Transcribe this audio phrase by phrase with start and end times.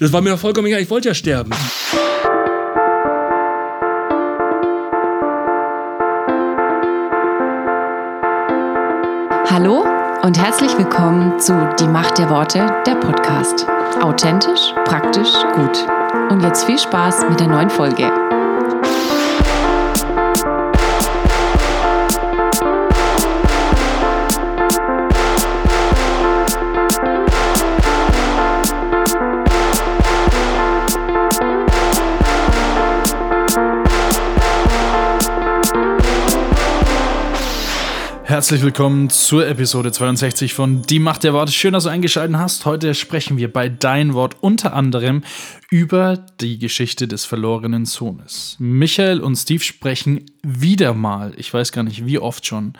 [0.00, 1.50] Das war mir doch vollkommen egal, ich wollte ja sterben.
[9.50, 9.84] Hallo
[10.22, 13.66] und herzlich willkommen zu Die Macht der Worte, der Podcast.
[14.00, 15.86] Authentisch, praktisch, gut.
[16.30, 18.10] Und jetzt viel Spaß mit der neuen Folge.
[38.32, 41.52] Herzlich willkommen zur Episode 62 von Die Macht der Worte.
[41.52, 42.64] Schön, dass du eingeschaltet hast.
[42.64, 45.22] Heute sprechen wir bei Dein Wort unter anderem
[45.72, 48.56] über die Geschichte des verlorenen Sohnes.
[48.58, 52.74] Michael und Steve sprechen wieder mal, ich weiß gar nicht wie oft schon,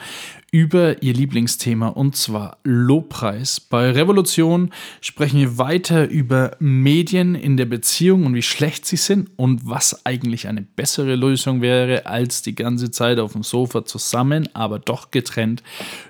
[0.50, 3.58] über ihr Lieblingsthema und zwar Lobpreis.
[3.60, 9.30] Bei Revolution sprechen wir weiter über Medien in der Beziehung und wie schlecht sie sind
[9.36, 14.46] und was eigentlich eine bessere Lösung wäre, als die ganze Zeit auf dem Sofa zusammen,
[14.52, 15.41] aber doch getrennt,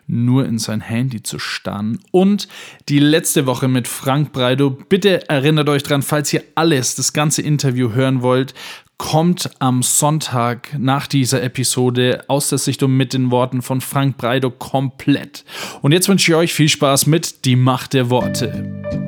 [0.07, 1.99] nur in sein Handy zu starren.
[2.11, 2.49] Und
[2.89, 4.71] die letzte Woche mit Frank Breido.
[4.71, 8.55] Bitte erinnert euch dran, falls ihr alles, das ganze Interview hören wollt,
[8.99, 14.51] kommt am Sonntag nach dieser Episode aus der Sichtung mit den Worten von Frank Breido
[14.51, 15.45] komplett.
[15.81, 19.02] Und jetzt wünsche ich euch viel Spaß mit Die Macht der Worte.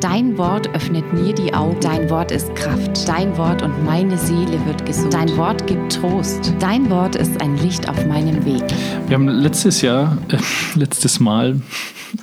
[0.00, 1.76] Dein Wort öffnet mir die Augen.
[1.80, 3.08] Dein Wort ist Kraft.
[3.08, 5.12] Dein Wort und meine Seele wird gesund.
[5.12, 6.52] Dein Wort gibt Trost.
[6.60, 8.62] Dein Wort ist ein Licht auf meinem Weg.
[9.08, 10.36] Wir haben letztes Jahr, äh,
[10.78, 11.56] letztes Mal,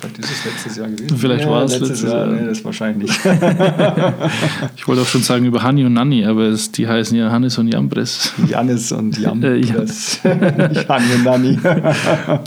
[0.00, 1.16] Vielleicht ist es letztes Jahr gewesen.
[1.16, 2.26] Vielleicht ja, war es letztes, letztes Jahr.
[2.26, 2.40] Jahr.
[2.40, 3.10] Nee, das wahrscheinlich.
[4.76, 7.56] ich wollte auch schon sagen über Hanni und Nanni, aber es, die heißen ja Hannes
[7.58, 8.32] und Jambres.
[8.48, 9.16] Janis und.
[9.18, 9.74] Äh, ja.
[9.74, 11.58] Das, nicht Hanni und Nanni.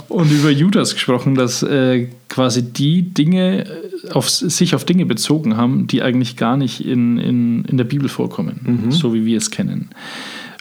[0.08, 5.19] Und über Judas gesprochen, dass äh, quasi die Dinge äh, auf, sich auf Dinge bezogen
[5.56, 9.50] haben, die eigentlich gar nicht in, in, in der Bibel vorkommen, so wie wir es
[9.50, 9.90] kennen.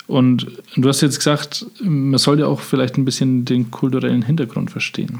[0.07, 5.19] Und du hast jetzt gesagt, man sollte auch vielleicht ein bisschen den kulturellen Hintergrund verstehen.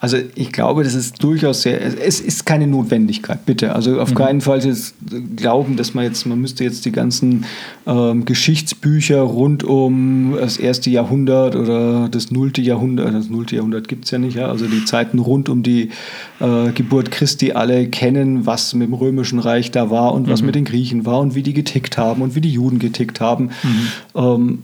[0.00, 3.74] Also ich glaube, das ist durchaus sehr, es ist keine Notwendigkeit, bitte.
[3.74, 4.60] Also auf keinen Fall
[5.36, 7.46] glauben, dass man jetzt, man müsste jetzt die ganzen
[7.86, 14.04] ähm, Geschichtsbücher rund um das erste Jahrhundert oder das nullte Jahrhundert, das nullte Jahrhundert gibt
[14.04, 15.90] es ja nicht, ja, also die Zeiten rund um die
[16.40, 20.54] äh, Geburt Christi alle kennen, was mit dem Römischen Reich da war und was mit
[20.54, 23.50] den Griechen war und wie die getickt haben und wie die Juden getickt haben.
[24.14, 24.62] Ähm,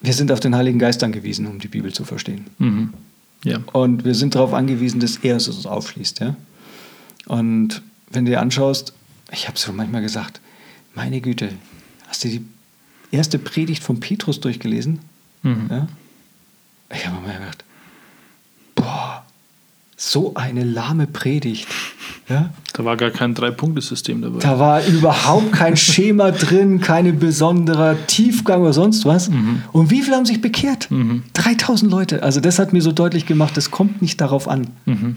[0.00, 2.46] wir sind auf den Heiligen Geist angewiesen, um die Bibel zu verstehen.
[2.58, 2.92] Mhm.
[3.44, 3.58] Ja.
[3.72, 6.20] Und wir sind darauf angewiesen, dass er es uns aufschließt.
[6.20, 6.36] Ja?
[7.26, 8.92] Und wenn du dir anschaust,
[9.30, 10.40] ich habe es schon manchmal gesagt,
[10.94, 11.52] meine Güte,
[12.08, 12.44] hast du die
[13.10, 15.00] erste Predigt von Petrus durchgelesen?
[15.42, 15.68] Mhm.
[15.70, 15.88] Ja?
[16.92, 17.64] Ich habe mir gedacht,
[18.74, 19.24] boah,
[19.96, 21.68] so eine lahme Predigt.
[22.28, 22.50] Ja?
[22.74, 24.38] Da war gar kein Drei-Punkte-System dabei.
[24.40, 29.30] Da war überhaupt kein Schema drin, keine besonderer Tiefgang oder sonst was.
[29.72, 30.88] Und wie viele haben sich bekehrt?
[31.32, 32.22] 3000 Leute.
[32.22, 34.68] Also das hat mir so deutlich gemacht, das kommt nicht darauf an.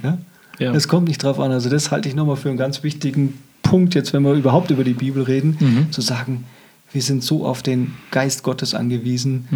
[0.03, 0.17] Ja?
[0.59, 0.71] Ja.
[0.71, 1.51] Das kommt nicht darauf an.
[1.51, 3.33] Also das halte ich nochmal für einen ganz wichtigen
[3.63, 6.45] Punkt, jetzt wenn wir überhaupt über die Bibel reden, zu sagen,
[6.93, 9.47] wir sind so auf den Geist Gottes angewiesen,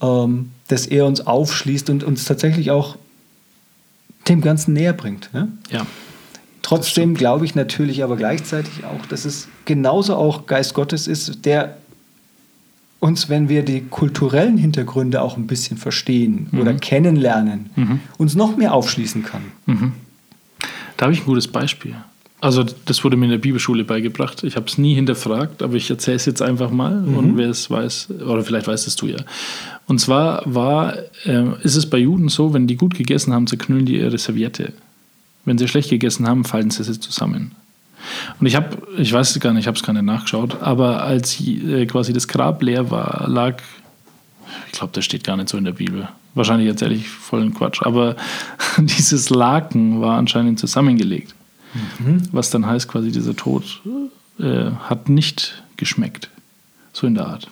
[0.00, 2.96] ähm, dass er uns aufschließt und uns tatsächlich auch
[4.28, 5.30] dem Ganzen näher bringt.
[5.32, 5.48] Ja?
[5.70, 5.86] ja.
[6.62, 11.78] Trotzdem glaube ich natürlich aber gleichzeitig auch, dass es genauso auch Geist Gottes ist, der
[13.00, 17.70] uns, wenn wir die kulturellen Hintergründe auch ein bisschen verstehen oder kennenlernen,
[18.18, 19.42] uns noch mehr aufschließen kann.
[20.96, 21.94] Da habe ich ein gutes Beispiel.
[22.40, 24.44] Also das wurde mir in der Bibelschule beigebracht.
[24.44, 27.68] Ich habe es nie hinterfragt, aber ich erzähle es jetzt einfach mal und wer es
[27.70, 29.18] weiß, oder vielleicht weißt es du ja.
[29.86, 33.86] Und zwar war, äh, ist es bei Juden so, wenn die gut gegessen haben, zerknüllen
[33.86, 34.72] die ihre Serviette.
[35.48, 37.52] Wenn sie schlecht gegessen haben, falten sie sie zusammen.
[38.38, 41.02] Und ich habe, ich weiß es gar nicht, ich habe es gar nicht nachgeschaut, aber
[41.02, 43.62] als äh, quasi das Grab leer war, lag,
[44.66, 46.08] ich glaube, das steht gar nicht so in der Bibel.
[46.34, 48.16] Wahrscheinlich erzähle ich vollen Quatsch, aber
[48.78, 51.34] dieses Laken war anscheinend zusammengelegt.
[52.32, 53.80] Was dann heißt, quasi dieser Tod
[54.38, 56.30] äh, hat nicht geschmeckt.
[56.92, 57.48] So in der Art.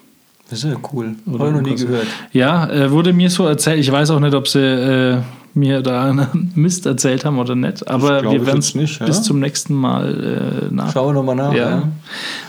[0.49, 1.17] Das ist ja cool.
[1.27, 2.07] Oder Habe noch nie gehört.
[2.33, 3.81] Ja, äh, wurde mir so erzählt.
[3.81, 5.23] Ich weiß auch nicht, ob sie äh,
[5.57, 7.89] mir da einen Mist erzählt haben oder nicht.
[7.89, 9.07] Aber wir werden es ja.
[9.07, 10.93] bis zum nächsten Mal äh, nach.
[10.93, 11.53] Schauen wir nochmal nach.
[11.55, 11.77] Ja, Ja.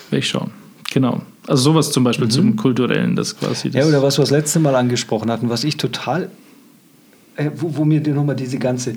[0.10, 0.52] werde ich schauen.
[0.92, 1.22] Genau.
[1.48, 3.70] Also sowas zum Beispiel zum Kulturellen, das quasi.
[3.70, 6.30] Das Ja, oder was wir das letzte Mal angesprochen hatten, was ich total,
[7.38, 8.96] äh, wo, wo mir nochmal diese ganze,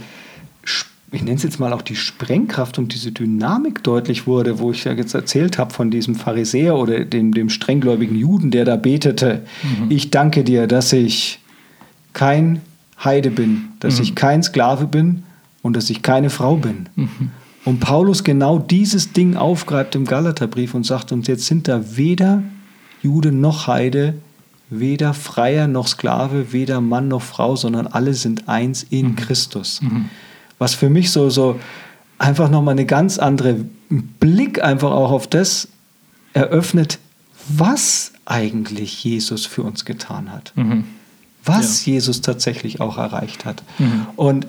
[1.13, 4.85] ich nenne es jetzt mal auch die Sprengkraft und diese Dynamik deutlich wurde, wo ich
[4.85, 9.43] ja jetzt erzählt habe von diesem Pharisäer oder dem, dem strenggläubigen Juden, der da betete,
[9.89, 11.41] ich danke dir, dass ich
[12.13, 12.61] kein
[13.02, 15.25] Heide bin, dass ich kein Sklave bin,
[15.62, 16.88] und dass ich keine Frau bin.
[17.64, 22.43] Und Paulus genau dieses Ding aufgreift im Galaterbrief und sagt uns, jetzt sind da weder
[23.02, 24.14] Jude noch Heide,
[24.70, 29.81] weder Freier noch Sklave, weder Mann noch Frau, sondern alle sind eins in Christus.
[30.58, 31.61] Was für mich so, so
[32.19, 35.69] einfach nochmal eine ganz andere Blick einfach auch auf das
[36.32, 36.99] eröffnet,
[37.49, 40.55] was eigentlich Jesus für uns getan hat.
[41.45, 43.63] Was Jesus tatsächlich auch erreicht hat.
[44.17, 44.47] Und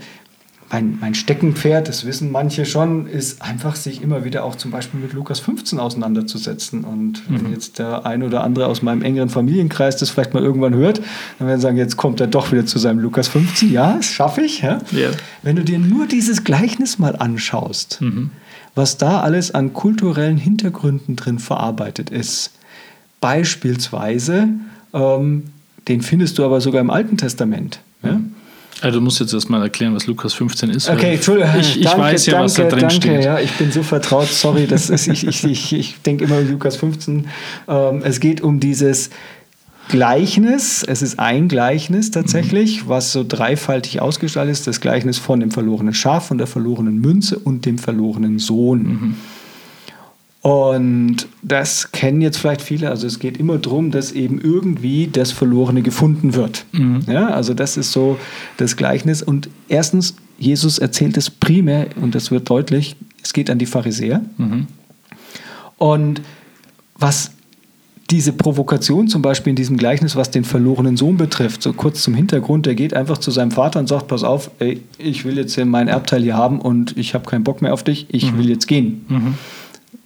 [0.71, 4.99] mein, mein Steckenpferd, das wissen manche schon, ist einfach sich immer wieder auch zum Beispiel
[4.99, 6.85] mit Lukas 15 auseinanderzusetzen.
[6.85, 10.73] Und wenn jetzt der ein oder andere aus meinem engeren Familienkreis das vielleicht mal irgendwann
[10.73, 11.01] hört,
[11.39, 13.71] dann werden sie sagen, jetzt kommt er doch wieder zu seinem Lukas 15.
[13.71, 14.61] Ja, das schaffe ich.
[14.61, 14.79] Ja?
[14.91, 15.09] Ja.
[15.43, 17.99] Wenn du dir nur dieses Gleichnis mal anschaust,
[18.73, 22.51] was da alles an kulturellen Hintergründen drin verarbeitet ist,
[23.19, 24.47] beispielsweise,
[24.93, 25.43] ähm,
[25.87, 27.79] den findest du aber sogar im Alten Testament.
[28.03, 28.19] Ja?
[28.81, 30.89] Also du musst jetzt erstmal erklären, was Lukas 15 ist.
[30.89, 31.51] Okay, Entschuldigung.
[31.59, 33.23] Ich, ich danke, weiß ja, danke, was da drin danke, steht.
[33.23, 34.27] Ja, ich bin so vertraut.
[34.27, 37.27] Sorry, das ist, ich, ich, ich, ich denke immer Lukas 15.
[37.67, 39.11] Ähm, es geht um dieses
[39.89, 40.83] Gleichnis.
[40.83, 44.65] Es ist ein Gleichnis tatsächlich, was so dreifaltig ausgestaltet ist.
[44.65, 49.15] Das Gleichnis von dem verlorenen Schaf, von der verlorenen Münze und dem verlorenen Sohn.
[50.41, 52.89] Und das kennen jetzt vielleicht viele.
[52.89, 56.65] Also es geht immer darum, dass eben irgendwie das Verlorene gefunden wird.
[57.07, 58.17] Ja, also das ist so
[58.57, 59.21] das Gleichnis.
[59.21, 64.21] Und erstens, Jesus erzählt es primär, und das wird deutlich, es geht an die Pharisäer.
[65.77, 66.21] Und
[66.95, 67.31] was
[68.09, 72.13] diese Provokation zum Beispiel in diesem Gleichnis, was den verlorenen Sohn betrifft, so kurz zum
[72.13, 75.55] Hintergrund, der geht einfach zu seinem Vater und sagt, pass auf, ey, ich will jetzt
[75.55, 78.49] hier mein Erbteil hier haben und ich habe keinen Bock mehr auf dich, ich will
[78.49, 79.05] jetzt gehen.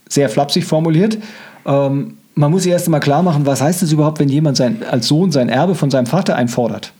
[0.10, 1.18] Sehr flapsig formuliert.
[1.66, 4.84] Ähm, man muss sich erst einmal klar machen, was heißt es überhaupt, wenn jemand sein,
[4.90, 6.92] als Sohn sein Erbe von seinem Vater einfordert?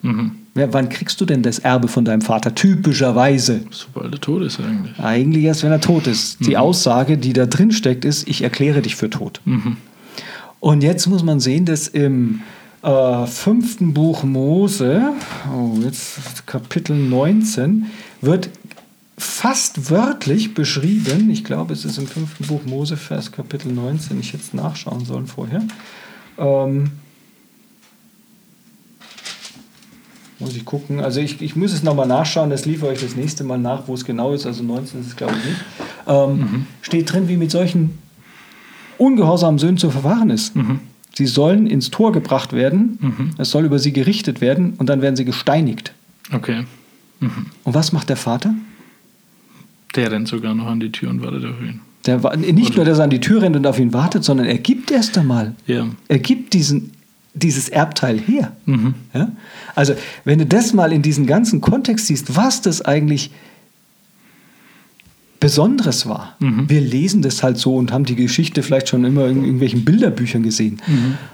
[0.56, 2.56] Ja, wann kriegst du denn das Erbe von deinem Vater?
[2.56, 3.62] Typischerweise.
[3.70, 4.98] Sobald er tot ist eigentlich.
[4.98, 6.46] Eigentlich erst, wenn er tot ist.
[6.46, 9.42] Die Aussage, die da drin steckt, ist, ich erkläre dich für tot.
[10.62, 12.42] Und jetzt muss man sehen, dass im
[12.82, 15.02] äh, fünften Buch Mose,
[15.54, 17.88] oh, jetzt Kapitel 19,
[18.22, 18.50] wird
[19.18, 24.34] fast wörtlich beschrieben, ich glaube, es ist im fünften Buch Mose, Vers Kapitel 19, ich
[24.34, 25.64] hätte es nachschauen sollen vorher.
[26.38, 26.92] Ähm,
[30.40, 31.00] muss ich gucken.
[31.00, 33.94] Also ich, ich muss es nochmal nachschauen, das liefere ich das nächste Mal nach, wo
[33.94, 34.46] es genau ist.
[34.46, 35.62] Also 19 ist es, glaube ich, nicht.
[36.08, 37.98] Ähm, Steht drin, wie mit solchen
[38.98, 40.54] ungehorsamen Söhnen zu verfahren ist.
[41.14, 45.16] Sie sollen ins Tor gebracht werden, es soll über sie gerichtet werden und dann werden
[45.16, 45.94] sie gesteinigt.
[46.34, 46.66] Okay.
[47.64, 48.54] Und was macht der Vater?
[49.96, 51.82] Der rennt sogar noch an die Tür und wartet auf ihn.
[52.06, 54.58] Der, nicht nur, dass er an die Tür rennt und auf ihn wartet, sondern er
[54.60, 55.56] gibt erst einmal.
[55.66, 55.88] Ja.
[56.08, 56.92] Er gibt diesen,
[57.34, 58.52] dieses Erbteil her.
[59.14, 59.32] Ja?
[59.74, 63.32] Also, wenn du das mal in diesen ganzen Kontext siehst, was das eigentlich
[65.40, 66.36] Besonderes war.
[66.40, 70.42] Wir lesen das halt so und haben die Geschichte vielleicht schon immer in irgendwelchen Bilderbüchern
[70.42, 70.82] gesehen.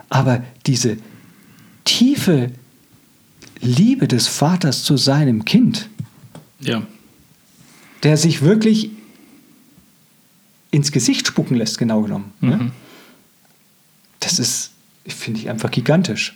[0.10, 0.98] Aber diese
[1.86, 2.52] tiefe
[3.62, 5.88] Liebe des Vaters zu seinem Kind,
[6.60, 6.82] Ja.
[8.04, 8.90] Der sich wirklich
[10.72, 12.32] ins Gesicht spucken lässt, genau genommen.
[12.40, 12.72] Ne?
[14.20, 14.72] Das ist,
[15.06, 16.36] finde ich, einfach gigantisch.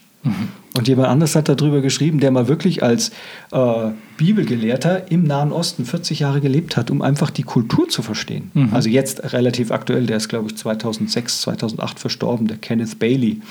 [0.74, 3.12] Und jemand anders hat darüber geschrieben, der mal wirklich als
[3.52, 8.50] äh, Bibelgelehrter im Nahen Osten 40 Jahre gelebt hat, um einfach die Kultur zu verstehen.
[8.74, 13.42] Also jetzt relativ aktuell, der ist, glaube ich, 2006, 2008 verstorben, der Kenneth Bailey.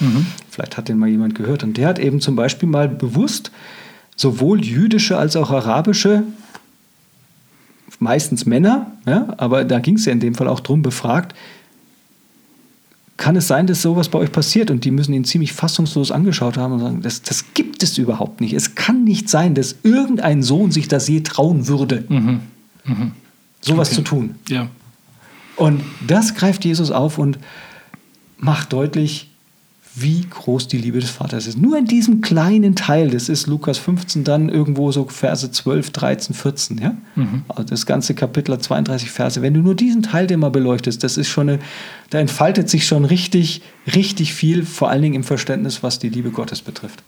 [0.51, 1.63] Vielleicht hat den mal jemand gehört.
[1.63, 3.53] Und der hat eben zum Beispiel mal bewusst
[4.17, 6.25] sowohl jüdische als auch arabische
[8.01, 11.35] meistens Männer, ja, aber da ging es ja in dem Fall auch drum, befragt,
[13.17, 14.71] kann es sein, dass sowas bei euch passiert?
[14.73, 18.41] Und die müssen ihn ziemlich fassungslos angeschaut haben und sagen, das, das gibt es überhaupt
[18.41, 18.53] nicht.
[18.55, 22.05] Es kann nicht sein, dass irgendein Sohn sich das je trauen würde,
[23.61, 23.95] sowas Okay.
[23.95, 24.35] zu tun.
[24.49, 24.69] Ja.
[25.57, 27.39] Und das greift Jesus auf und
[28.39, 29.31] macht deutlich,
[29.97, 31.57] wie groß die Liebe des Vaters ist.
[31.57, 36.35] Nur in diesem kleinen Teil, das ist Lukas 15, dann irgendwo so Verse 12, 13,
[36.35, 36.79] 14.
[36.79, 36.97] Ja?
[37.49, 39.41] Also das ganze Kapitel hat 32 Verse.
[39.41, 41.59] Wenn du nur diesen Teil dir mal beleuchtest, das ist schon eine,
[42.11, 43.63] da entfaltet sich schon richtig,
[43.95, 47.05] richtig viel, vor allen Dingen im Verständnis, was die Liebe Gottes betrifft.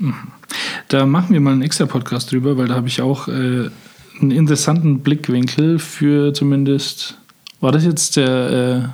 [0.87, 3.69] Da machen wir mal einen extra Podcast drüber, weil da habe ich auch äh,
[4.21, 7.19] einen interessanten Blickwinkel für zumindest.
[7.61, 8.93] War das jetzt der,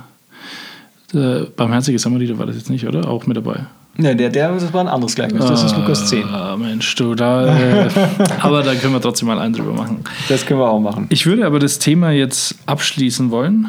[1.13, 2.39] äh, der barmherzige Samariter?
[2.39, 3.07] War das jetzt nicht, oder?
[3.07, 3.67] Auch mit dabei.
[3.95, 5.45] Ne, der, der, das war ein anderes Gleichnis.
[5.45, 6.23] Das ist Lukas 10.
[6.25, 7.55] Ah, Mensch, du, da.
[7.55, 7.89] Äh,
[8.39, 9.99] aber da können wir trotzdem mal einen drüber machen.
[10.29, 11.05] Das können wir auch machen.
[11.09, 13.67] Ich würde aber das Thema jetzt abschließen wollen.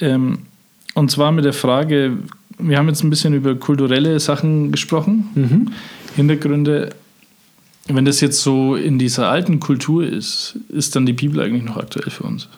[0.00, 0.40] Ähm,
[0.94, 2.18] und zwar mit der Frage:
[2.58, 5.72] Wir haben jetzt ein bisschen über kulturelle Sachen gesprochen,
[6.14, 6.90] Hintergründe.
[7.86, 11.76] Wenn das jetzt so in dieser alten Kultur ist, ist dann die Bibel eigentlich noch
[11.76, 12.48] aktuell für uns?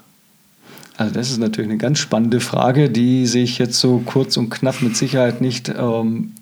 [0.96, 4.82] Also das ist natürlich eine ganz spannende Frage, die sich jetzt so kurz und knapp
[4.82, 6.32] mit Sicherheit nicht ähm,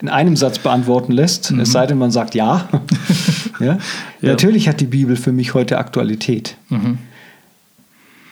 [0.00, 1.60] in einem Satz beantworten lässt, mhm.
[1.60, 2.68] es sei denn, man sagt ja.
[3.60, 3.66] ja?
[3.66, 3.78] ja.
[4.20, 6.56] Natürlich hat die Bibel für mich heute Aktualität.
[6.68, 6.98] Mhm.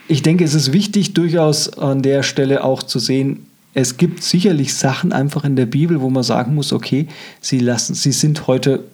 [0.06, 4.74] Ich denke, es ist wichtig, durchaus an der Stelle auch zu sehen, es gibt sicherlich
[4.74, 7.08] Sachen einfach in der Bibel, wo man sagen muss, okay,
[7.40, 8.84] sie, lassen, sie sind heute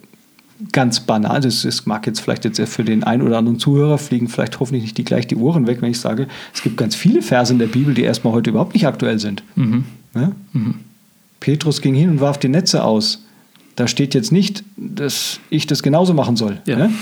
[0.71, 1.41] ganz banal.
[1.41, 4.83] Das, das mag jetzt vielleicht jetzt für den einen oder anderen Zuhörer fliegen vielleicht hoffentlich
[4.83, 7.59] nicht die gleich die Ohren weg, wenn ich sage, es gibt ganz viele Verse in
[7.59, 9.43] der Bibel, die erstmal heute überhaupt nicht aktuell sind.
[9.55, 9.85] Mhm.
[10.15, 10.31] Ja?
[11.41, 13.25] Petrus ging hin und warf die Netze aus.
[13.75, 16.61] Da steht jetzt nicht, dass ich das genauso machen soll.
[16.65, 16.77] Ja.
[16.77, 16.93] Ne?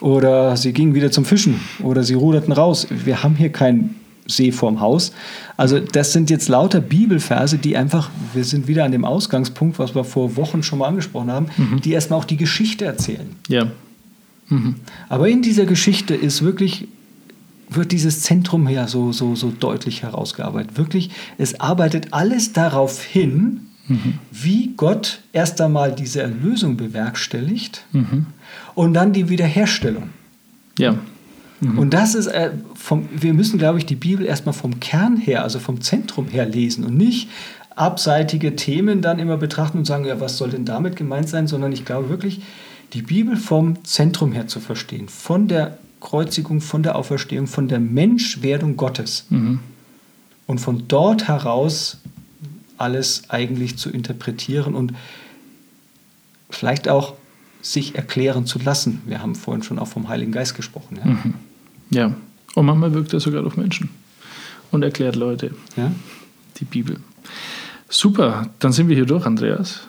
[0.00, 2.86] Oder sie gingen wieder zum Fischen oder sie ruderten raus.
[2.90, 3.94] Wir haben hier kein
[4.26, 5.12] See vorm Haus.
[5.56, 9.94] Also das sind jetzt lauter Bibelverse, die einfach, wir sind wieder an dem Ausgangspunkt, was
[9.94, 11.80] wir vor Wochen schon mal angesprochen haben, mhm.
[11.80, 13.36] die erstmal auch die Geschichte erzählen.
[13.48, 13.68] Ja.
[14.48, 14.76] Mhm.
[15.08, 16.88] Aber in dieser Geschichte ist wirklich
[17.68, 20.76] wird dieses Zentrum ja so, so, so deutlich herausgearbeitet.
[20.76, 24.18] Wirklich, es arbeitet alles darauf hin, mhm.
[24.30, 28.26] wie Gott erst einmal diese Erlösung bewerkstelligt mhm.
[28.74, 30.10] und dann die Wiederherstellung.
[30.78, 30.98] Ja.
[31.60, 31.78] Mhm.
[31.78, 35.42] Und das ist, äh, vom, wir müssen, glaube ich, die Bibel erstmal vom Kern her,
[35.42, 37.28] also vom Zentrum her lesen und nicht
[37.74, 41.72] abseitige Themen dann immer betrachten und sagen, ja, was soll denn damit gemeint sein, sondern
[41.72, 42.40] ich glaube wirklich,
[42.92, 47.80] die Bibel vom Zentrum her zu verstehen, von der Kreuzigung, von der Auferstehung, von der
[47.80, 49.26] Menschwerdung Gottes.
[49.28, 49.60] Mhm.
[50.46, 51.98] Und von dort heraus
[52.78, 54.92] alles eigentlich zu interpretieren und
[56.50, 57.14] vielleicht auch
[57.62, 59.02] sich erklären zu lassen.
[59.06, 60.98] Wir haben vorhin schon auch vom Heiligen Geist gesprochen.
[60.98, 61.34] Ja, mhm.
[61.90, 62.14] ja.
[62.54, 63.90] und manchmal wirkt er sogar auf Menschen
[64.70, 65.90] und erklärt Leute ja?
[66.58, 66.98] die Bibel.
[67.88, 69.80] Super, dann sind wir hier durch, Andreas.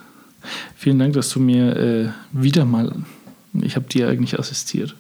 [0.76, 2.94] Vielen Dank, dass du mir äh, wieder mal
[3.64, 4.96] ich habe dir eigentlich assistiert.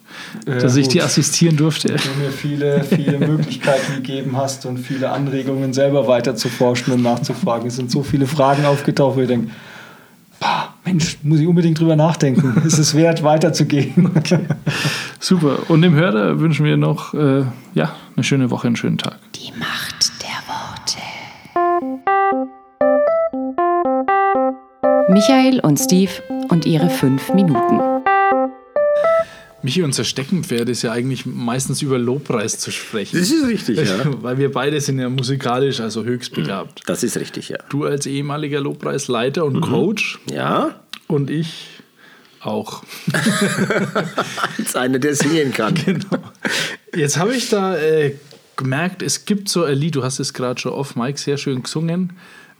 [0.48, 1.90] Ja, dass ich dir assistieren durfte.
[1.90, 6.94] Dass du mir viele, viele Möglichkeiten gegeben hast und viele Anregungen, selber weiter zu forschen
[6.94, 7.68] und nachzufragen.
[7.68, 9.52] Es sind so viele Fragen aufgetaucht, wo ich denke,
[10.88, 12.62] Mensch, muss ich unbedingt drüber nachdenken.
[12.66, 14.10] ist es wert, weiterzugehen?
[14.16, 14.40] Okay.
[15.20, 15.70] Super.
[15.70, 19.18] Und dem Hörer wünschen wir noch äh, ja, eine schöne Woche, einen schönen Tag.
[19.36, 21.02] Die Macht der Worte.
[25.12, 26.12] Michael und Steve
[26.48, 27.97] und ihre fünf Minuten.
[29.68, 33.20] Michi, unser Steckenpferd ist ja eigentlich meistens über Lobpreis zu sprechen.
[33.20, 34.00] Das ist richtig, ja.
[34.22, 36.84] Weil wir beide sind ja musikalisch, also höchst begabt.
[36.86, 37.58] Das ist richtig, ja.
[37.68, 39.62] Du als ehemaliger Lobpreisleiter und mhm.
[39.62, 40.20] Coach.
[40.32, 40.80] Ja.
[41.08, 41.66] Und ich
[42.40, 42.82] auch.
[44.58, 45.74] als einer, der singen kann.
[45.86, 46.24] Genau.
[46.96, 48.16] Jetzt habe ich da äh,
[48.56, 51.64] gemerkt, es gibt so ein Lied, du hast es gerade schon off Mike sehr schön
[51.64, 52.14] gesungen.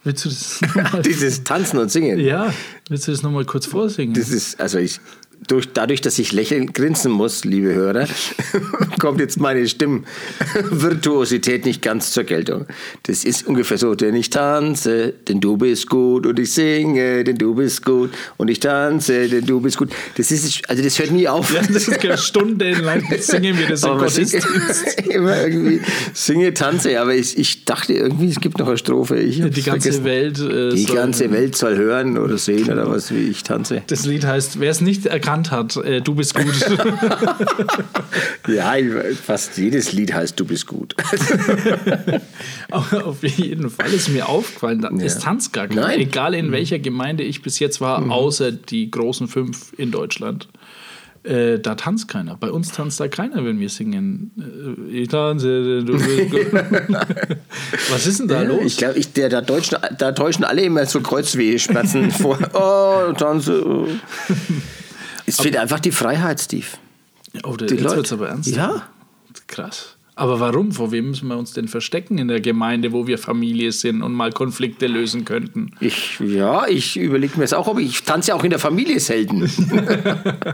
[0.04, 1.02] Willst du das nochmal?
[1.04, 2.20] Dieses Tanzen und Singen.
[2.20, 2.54] Ja,
[2.90, 4.14] willst du das nochmal kurz vorsingen?
[4.14, 5.00] Das ist, also ich,
[5.48, 8.08] durch, dadurch, dass ich lächeln, grinsen muss, liebe Hörer,
[9.00, 12.66] kommt jetzt meine Stimmvirtuosität nicht ganz zur Geltung.
[13.04, 17.38] Das ist ungefähr so, denn ich tanze, denn du bist gut und ich singe, denn
[17.38, 19.92] du bist gut und ich tanze, denn du bist gut.
[20.16, 21.54] Das ist, also das hört nie auf.
[21.54, 24.48] Ja, das ist stundenlang singen wir das im Gottesdienst.
[25.10, 25.82] Immer irgendwie
[26.14, 29.18] singe, tanze, aber ich, ich dachte irgendwie, es gibt noch eine Strophe.
[29.20, 30.04] Ich die ganze vergessen.
[30.04, 33.84] Welt äh, Die ganze Welt soll hören oder sehen oder was, wie ich tanze.
[33.88, 36.46] Das Lied heißt, wer es nicht erkannt erkannt hat, äh, du bist gut.
[38.48, 38.76] ja,
[39.22, 40.96] fast jedes Lied heißt Du bist gut.
[42.72, 45.06] Auf jeden Fall ist mir aufgefallen, ja.
[45.06, 45.98] es tanzt gar keiner.
[45.98, 48.12] Egal in welcher Gemeinde ich bis jetzt war, mhm.
[48.12, 50.48] außer die großen fünf in Deutschland.
[51.24, 52.38] Äh, da tanzt keiner.
[52.38, 54.32] Bei uns tanzt da keiner, wenn wir singen.
[54.90, 56.54] Äh, ich tanze, du bist gut.
[57.90, 58.62] Was ist denn da los?
[58.64, 62.40] Ich glaube, da, täuschen, da täuschen alle immer so Kreuzwehschmerzen vor.
[62.54, 63.68] Oh, tanze.
[63.68, 63.88] Oh.
[65.28, 66.66] Es fehlt einfach die Freiheit, Steve.
[67.44, 68.56] Oh, die jetzt wird aber ernst.
[68.56, 68.88] Ja.
[69.46, 69.98] Krass.
[70.16, 70.72] Aber warum?
[70.72, 74.14] Vor wem müssen wir uns denn verstecken in der Gemeinde, wo wir Familie sind und
[74.14, 75.76] mal Konflikte lösen könnten?
[75.80, 79.00] Ich, ja, ich überlege mir es auch, aber ich tanze ja auch in der Familie
[79.00, 79.42] selten.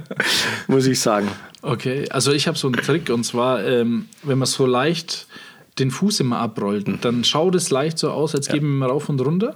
[0.68, 1.30] Muss ich sagen.
[1.62, 5.28] Okay, also ich habe so einen Trick und zwar, ähm, wenn man so leicht
[5.80, 7.00] den Fuß immer abrollt, mhm.
[7.00, 8.56] dann schaut es leicht so aus, als ja.
[8.56, 9.56] geben wir rauf und runter.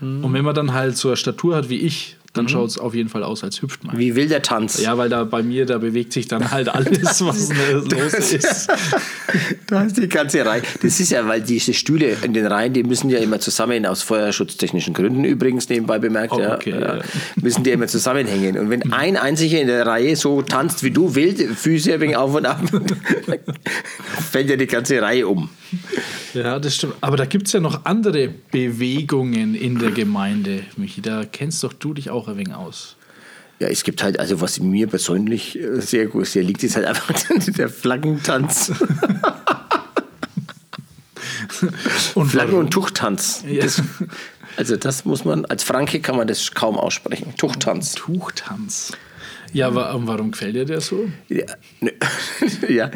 [0.00, 0.24] Mhm.
[0.24, 2.50] Und wenn man dann halt so eine Statur hat wie ich, dann mhm.
[2.50, 3.98] schaut es auf jeden Fall aus, als hüpft man.
[3.98, 4.80] Wie will der Tanz?
[4.80, 8.68] Ja, weil da bei mir, da bewegt sich dann halt alles, was los ist.
[9.66, 10.62] da ist die ganze Reihe.
[10.80, 14.02] Das ist ja, weil diese Stühle in den Reihen, die müssen ja immer zusammen, aus
[14.02, 17.02] feuerschutztechnischen Gründen übrigens nebenbei bemerkt, oh, okay, ja, ja,
[17.42, 18.56] müssen die immer zusammenhängen.
[18.58, 22.34] Und wenn ein einziger in der Reihe so tanzt wie du, wild, Füße wenig auf
[22.34, 22.60] und ab,
[24.30, 25.50] fällt ja die ganze Reihe um.
[26.34, 26.94] Ja, das stimmt.
[27.00, 31.00] Aber da gibt es ja noch andere Bewegungen in der Gemeinde, Michi.
[31.00, 32.96] Da kennst doch du dich auch ein wenig aus.
[33.60, 36.86] Ja, es gibt halt, also was mir persönlich äh, sehr gut sehr liegt, ist halt
[36.86, 37.12] einfach
[37.46, 38.72] der Flaggentanz.
[42.14, 43.42] Und Flaggen- und Tuchtanz.
[43.48, 43.64] Ja.
[43.64, 43.82] Das,
[44.56, 47.34] also das muss man, als Franke kann man das kaum aussprechen.
[47.36, 47.94] Tuchtanz.
[47.94, 48.92] Tuchtanz.
[49.52, 51.08] Ja, warum gefällt dir der so?
[51.28, 51.46] Ja,
[51.80, 51.92] ne,
[52.68, 52.90] ja,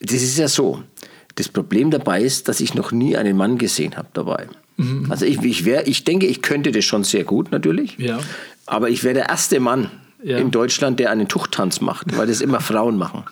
[0.00, 0.82] das ist ja so.
[1.36, 4.48] Das Problem dabei ist, dass ich noch nie einen Mann gesehen habe dabei.
[4.76, 5.06] Mhm.
[5.10, 7.96] Also ich, ich, wär, ich denke, ich könnte das schon sehr gut natürlich.
[7.98, 8.18] Ja.
[8.66, 9.90] Aber ich wäre der erste Mann
[10.22, 10.38] Ja.
[10.38, 13.24] in Deutschland, der einen Tuchtanz macht, weil das immer Frauen machen.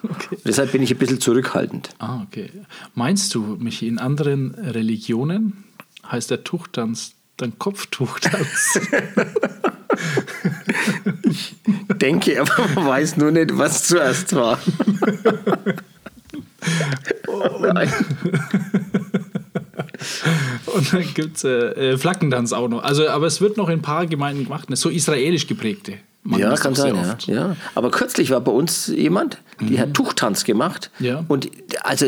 [0.44, 1.90] Deshalb bin ich ein bisschen zurückhaltend.
[1.98, 2.50] Ah, okay.
[2.94, 5.64] Meinst du, Michi, in anderen Religionen
[6.10, 8.78] heißt der Tuchtanz dann Kopftuchtanz?
[12.00, 14.58] Denke, aber man weiß nur nicht, was zuerst war.
[17.72, 17.92] Nein.
[20.66, 22.82] Und dann gibt es äh, äh, Flaggentanz auch noch.
[22.82, 24.76] Also, aber es wird noch in ein paar Gemeinden gemacht, ne?
[24.76, 25.94] so israelisch geprägte.
[26.24, 27.16] machen Ja, kann sein, ja.
[27.26, 27.56] ja.
[27.74, 30.90] Aber kürzlich war bei uns jemand, die hat Tuchtanz gemacht.
[30.98, 31.24] Ja.
[31.28, 31.50] Und
[31.82, 32.06] also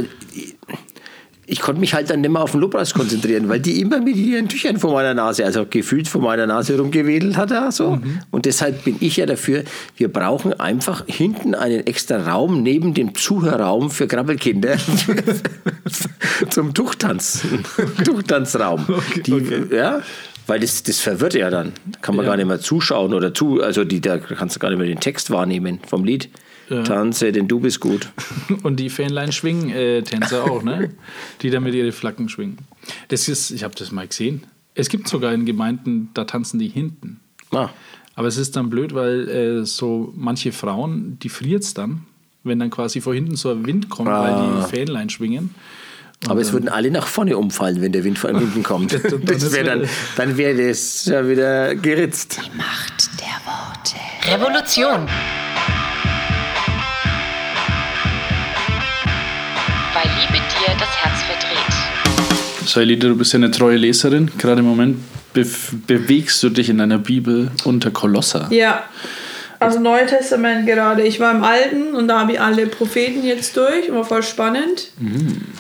[1.49, 4.17] ich konnte mich halt dann nicht mehr auf den Lobpreis konzentrieren, weil die immer mit
[4.17, 7.53] ihren Tüchern vor meiner Nase, also gefühlt vor meiner Nase rumgewedelt hat.
[7.53, 8.01] er So.
[8.31, 9.63] Und deshalb bin ich ja dafür,
[9.97, 14.77] wir brauchen einfach hinten einen extra Raum neben dem Zuhörraum für Krabbelkinder
[16.51, 17.43] zum Tuchtanz.
[18.05, 18.85] Tuchtanzraum.
[19.27, 20.03] Die, Ja,
[20.47, 21.73] weil das, das verwirrt ja dann.
[22.03, 22.33] Kann man Ja.
[22.33, 25.01] gar nicht mehr zuschauen oder zu, also die, da kannst du gar nicht mehr den
[25.01, 26.29] Text wahrnehmen vom Lied.
[26.69, 28.09] Tanze, denn du bist gut.
[28.63, 30.91] Und die Fähnlein-Schwing-Tänzer auch, ne?
[31.43, 32.59] Die damit ihre Flaggen schwingen.
[33.09, 34.45] Das ist, ich habe das mal gesehen.
[34.75, 37.21] Es gibt sogar in Gemeinden, da tanzen die hinten.
[37.53, 37.69] Ah.
[38.15, 42.03] Aber es ist dann blöd, weil äh, so manche Frauen, die friert es dann,
[42.45, 44.65] wenn dann quasi vor hinten so ein Wind kommt, weil Ah.
[44.67, 45.55] die Fähnlein schwingen.
[46.29, 48.93] Aber es würden alle nach vorne umfallen, wenn der Wind von hinten kommt.
[49.05, 52.41] dann Das wär dann dann wäre das ja wieder geritzt.
[52.57, 53.97] Macht der Worte.
[54.35, 55.07] Revolution.
[60.87, 62.69] Das Herz verdreht.
[62.69, 64.31] So, Elite, du bist ja eine treue Leserin.
[64.39, 64.99] Gerade im Moment
[65.35, 68.49] bef- bewegst du dich in deiner Bibel unter Kolosser.
[68.51, 68.85] Ja.
[69.59, 71.03] Also Neue Testament gerade.
[71.07, 73.91] Ich war im Alten und da habe ich alle Propheten jetzt durch.
[73.91, 74.89] War voll spannend.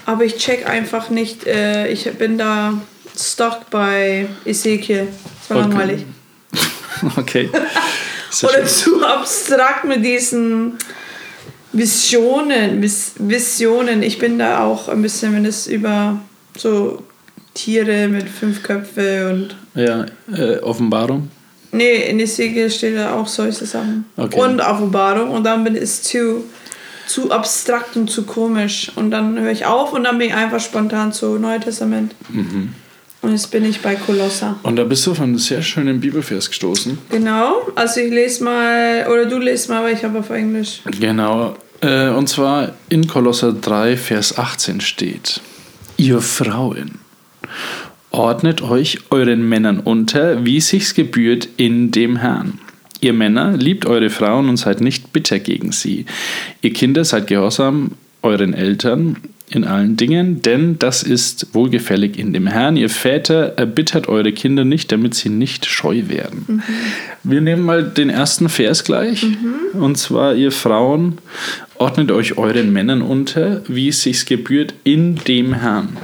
[0.05, 1.47] Aber ich check einfach nicht.
[1.47, 2.75] Äh, ich bin da
[3.19, 5.09] stuck bei Ezekiel.
[5.49, 5.69] Das war Okay.
[5.69, 6.05] langweilig.
[7.17, 7.51] Okay.
[8.43, 10.79] Oder zu abstrakt mit diesen
[11.77, 12.83] Visionen.
[12.83, 14.03] Vis Visionen.
[14.03, 16.19] Ich bin da auch ein bisschen, wenn es über
[16.57, 17.03] so
[17.55, 21.31] Tiere mit fünf Köpfe und Ja, äh, Offenbarung.
[21.73, 24.07] Nee, in Ezekiel steht da auch solche Sachen.
[24.17, 24.41] Okay.
[24.41, 25.31] Und Offenbarung.
[25.31, 26.45] Und dann bin es zu,
[27.07, 28.93] zu abstrakt und zu komisch.
[28.97, 32.15] Und dann höre ich auf und dann bin ich einfach spontan zu Neue Testament.
[32.31, 32.73] Mhm.
[33.23, 34.57] Und jetzt bin ich bei Kolosser.
[34.63, 36.97] Und da bist du auf einen sehr schönen Bibelvers gestoßen.
[37.11, 37.67] Genau.
[37.75, 40.81] Also ich lese mal, oder du lest mal, weil ich habe auf Englisch.
[41.01, 41.57] Genau.
[41.81, 45.41] Äh, und zwar in Kolosser 3, Vers 18 steht:
[45.97, 46.99] Ihr Frauen,
[48.11, 52.59] ordnet euch euren Männern unter, wie sich's gebührt in dem Herrn.
[53.01, 56.07] Ihr Männer, liebt eure Frauen und seid nicht bitter gegen sie.
[56.63, 59.17] Ihr Kinder, seid gehorsam euren Eltern
[59.49, 62.77] in allen Dingen, denn das ist wohlgefällig in dem Herrn.
[62.77, 66.63] Ihr Väter, erbittert eure Kinder nicht, damit sie nicht scheu werden.
[67.23, 69.25] Wir nehmen mal den ersten Vers gleich.
[69.75, 71.19] Und zwar, ihr Frauen,
[71.79, 75.97] ordnet euch euren Männern unter, wie es sich gebührt in dem Herrn.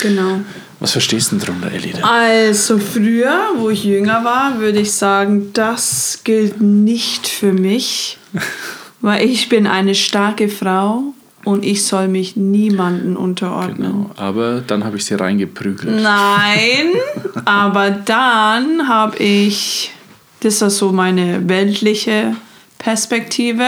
[0.00, 0.40] Genau.
[0.80, 2.00] Was verstehst du denn darunter, Elida?
[2.02, 8.18] Also früher, wo ich jünger war, würde ich sagen, das gilt nicht für mich,
[9.00, 13.92] weil ich bin eine starke Frau und ich soll mich niemanden unterordnen.
[13.92, 14.10] Genau.
[14.16, 16.02] Aber dann habe ich sie reingeprügelt.
[16.02, 16.92] Nein,
[17.44, 19.90] aber dann habe ich,
[20.40, 22.36] das ist so meine weltliche
[22.78, 23.64] Perspektive.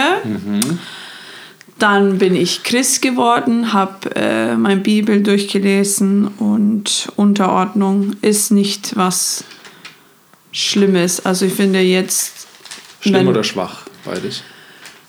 [1.78, 9.44] Dann bin ich Christ geworden, habe äh, meine Bibel durchgelesen und Unterordnung ist nicht was
[10.52, 11.24] Schlimmes.
[11.26, 12.46] Also ich finde jetzt
[13.00, 13.82] Schlimm oder schwach?
[14.06, 14.42] Beides.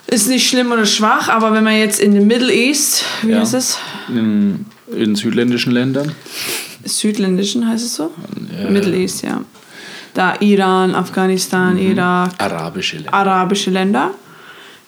[0.08, 3.40] ist nicht schlimm oder schwach, aber wenn man jetzt in den Middle East, wie Ja.
[3.40, 3.78] heißt es?
[4.10, 6.12] In, in südländischen Ländern.
[6.84, 8.12] Südländischen heißt es so?
[8.62, 8.70] Ja.
[8.70, 9.42] Middle East, ja.
[10.14, 13.14] Da Iran, Afghanistan, Irak, Arabische Länder.
[13.14, 14.12] arabische Länder.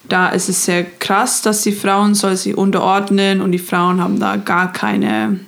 [0.10, 4.20] Da ist es sehr krass, dass die Frauen soll sie unterordnen und die Frauen haben
[4.20, 5.40] da gar keine,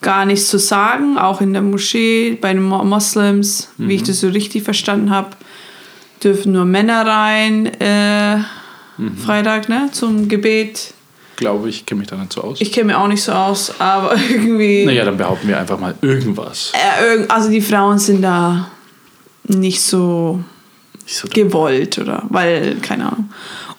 [0.00, 1.18] gar nichts zu sagen.
[1.18, 5.30] Auch in der Moschee bei den Mo- Moslems, wie ich das so richtig verstanden habe,
[6.22, 8.38] dürfen nur Männer rein äh,
[9.24, 10.94] Freitag ne, zum Gebet.
[11.34, 12.60] Glaube ich, kenne mich da nicht so aus.
[12.60, 14.84] Ich kenne mich auch nicht so aus, aber irgendwie.
[14.86, 16.72] naja, dann behaupten wir einfach mal irgendwas.
[16.74, 18.68] Äh, irgend- also die Frauen sind da
[19.48, 20.38] nicht so
[21.06, 23.30] so gewollt oder weil, keine Ahnung.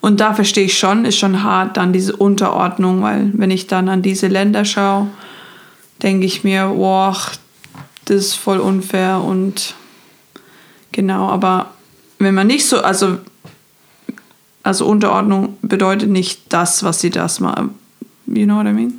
[0.02, 3.88] Und da verstehe ich schon, ist schon hart dann diese Unterordnung, weil wenn ich dann
[3.90, 5.08] an diese Länder schaue,
[6.02, 7.16] denke ich mir, boah,
[8.06, 9.76] das ist voll unfair und
[10.92, 11.72] genau, aber
[12.20, 13.20] wenn man nicht so, also,
[14.62, 17.70] also Unterordnung bedeutet nicht das, was sie das mal,
[18.26, 18.94] you know what I mean?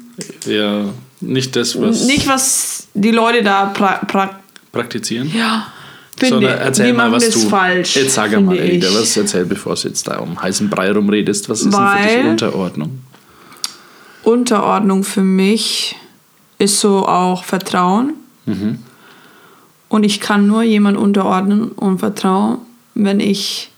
[0.46, 0.84] Ja,
[1.20, 4.40] nicht das, was Nicht, was die Leute da pra, pra,
[4.72, 5.30] praktizieren.
[5.34, 5.66] ja,
[6.16, 7.48] finde Sondern erzähl mal, was das du.
[7.48, 7.96] falsch.
[7.96, 8.82] Jetzt sag mal, ich.
[8.94, 11.48] was erzähl, bevor du jetzt da um heißen Brei rumredest.
[11.48, 12.98] Was ist denn für Weil- dich Unterordnung?
[14.22, 15.96] Unterordnung für mich
[16.58, 18.14] ist so auch Vertrauen.
[18.46, 18.78] Mhm.
[19.88, 22.58] Und ich kann nur jemand unterordnen und vertrauen,
[22.94, 23.70] wenn ich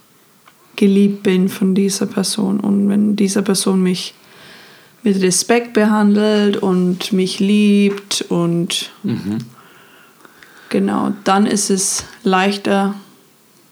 [0.75, 4.13] geliebt bin von dieser Person und wenn diese Person mich
[5.03, 9.39] mit Respekt behandelt und mich liebt und Mhm.
[10.69, 12.95] Genau, dann ist es leichter,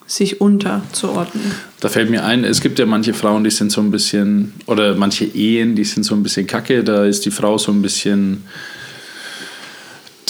[0.07, 1.51] sich unterzuordnen.
[1.79, 4.95] Da fällt mir ein, es gibt ja manche Frauen, die sind so ein bisschen, oder
[4.95, 6.83] manche Ehen, die sind so ein bisschen kacke.
[6.83, 8.43] Da ist die Frau so ein bisschen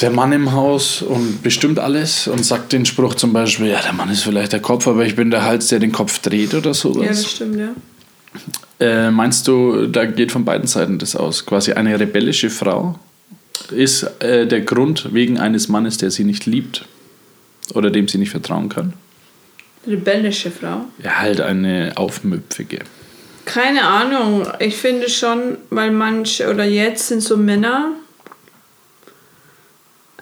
[0.01, 3.93] der Mann im Haus und bestimmt alles und sagt den Spruch zum Beispiel, ja, der
[3.93, 6.73] Mann ist vielleicht der Kopf, aber ich bin der Hals, der den Kopf dreht oder
[6.73, 7.31] sowas.
[7.31, 7.69] stimmt, ja.
[8.77, 11.45] Äh, meinst du, da geht von beiden Seiten das aus?
[11.45, 12.99] Quasi eine rebellische Frau
[13.71, 16.85] ist äh, der Grund wegen eines Mannes, der sie nicht liebt
[17.73, 18.93] oder dem sie nicht vertrauen kann?
[19.87, 20.85] Rebellische Frau.
[21.03, 22.79] Ja, halt eine aufmüpfige.
[23.45, 24.47] Keine Ahnung.
[24.59, 27.91] Ich finde schon, weil manche oder jetzt sind so Männer.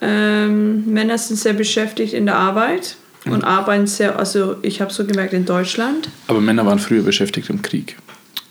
[0.01, 5.05] Ähm, Männer sind sehr beschäftigt in der Arbeit und arbeiten sehr, also ich habe so
[5.05, 6.09] gemerkt in Deutschland.
[6.27, 7.95] Aber Männer waren früher beschäftigt im Krieg.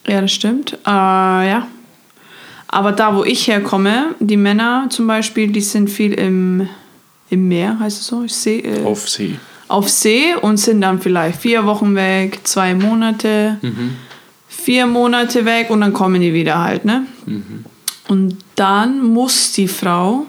[0.07, 0.73] Ja, das stimmt.
[0.87, 1.69] Äh, ja.
[2.73, 6.67] Aber da, wo ich herkomme, die Männer zum Beispiel, die sind viel im,
[7.29, 8.25] im Meer, heißt es so?
[8.25, 9.37] Ich sehe, äh, Auf See.
[9.69, 13.59] auf See und sind dann vielleicht vier Wochen weg, zwei Monate,
[14.49, 17.07] vier Monate weg und dann kommen die wieder halt, ne?
[18.09, 20.25] Und dann muss die Frau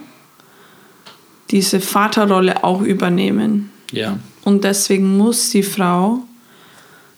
[1.50, 3.70] diese Vaterrolle auch übernehmen.
[3.92, 4.18] Ja.
[4.44, 6.20] Und deswegen muss die Frau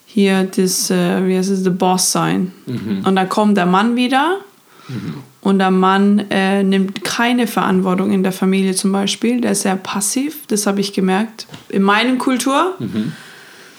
[0.05, 2.51] hier das, äh, wie heißt es, the Boss sein.
[3.03, 4.37] Und dann kommt der Mann wieder
[5.41, 9.41] und der Mann äh, nimmt keine Verantwortung in der Familie zum Beispiel.
[9.41, 11.47] Der ist sehr passiv, das habe ich gemerkt.
[11.69, 12.75] In meiner Kultur,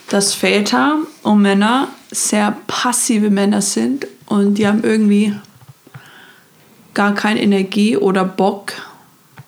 [0.09, 5.33] dass Väter und Männer sehr passive Männer sind und die haben irgendwie
[6.93, 8.73] gar keine Energie oder Bock.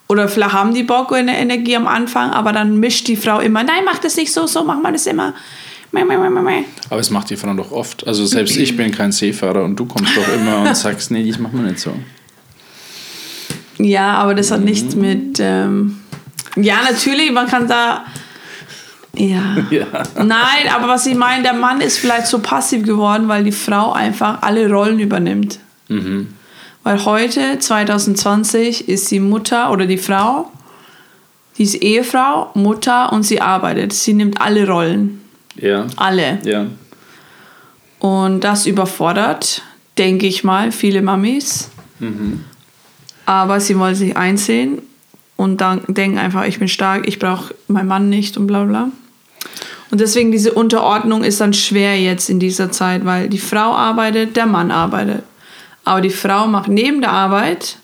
[0.08, 3.63] Oder vielleicht haben die Bock oder Energie am Anfang, aber dann mischt die Frau immer,
[3.63, 5.34] nein, mach das nicht so, so, mach mal das immer.
[6.89, 8.06] Aber es macht die Frau doch oft.
[8.08, 11.39] Also selbst ich bin kein Seefahrer und du kommst doch immer und sagst, nee, das
[11.39, 11.93] machen wir nicht so.
[13.80, 15.39] Ja, aber das hat nichts mit.
[15.39, 15.99] Ähm,
[16.56, 18.06] ja, natürlich, man kann da.
[19.15, 19.58] Ja.
[19.71, 19.86] Ja.
[20.15, 23.91] Nein, aber was ich meine, der Mann ist vielleicht so passiv geworden, weil die Frau
[23.91, 25.60] einfach alle Rollen übernimmt.
[26.84, 30.52] Weil heute, 2020, ist die Mutter oder die Frau,
[31.58, 33.91] die ist Ehefrau, Mutter und sie arbeitet.
[33.93, 35.21] Sie nimmt alle Rollen.
[35.60, 35.88] Ja.
[35.98, 36.39] Alle.
[36.43, 36.67] Ja.
[38.00, 39.62] Und das überfordert,
[39.98, 41.69] denke ich mal, viele Mamis.
[43.26, 44.82] Aber sie wollen sich einsehen
[45.36, 48.89] und dann denken einfach, ich bin stark, ich brauche meinen Mann nicht und bla bla.
[49.91, 54.36] Und deswegen diese Unterordnung ist dann schwer jetzt in dieser Zeit, weil die Frau arbeitet,
[54.36, 55.24] der Mann arbeitet.
[55.84, 57.78] Aber die Frau macht neben der Arbeit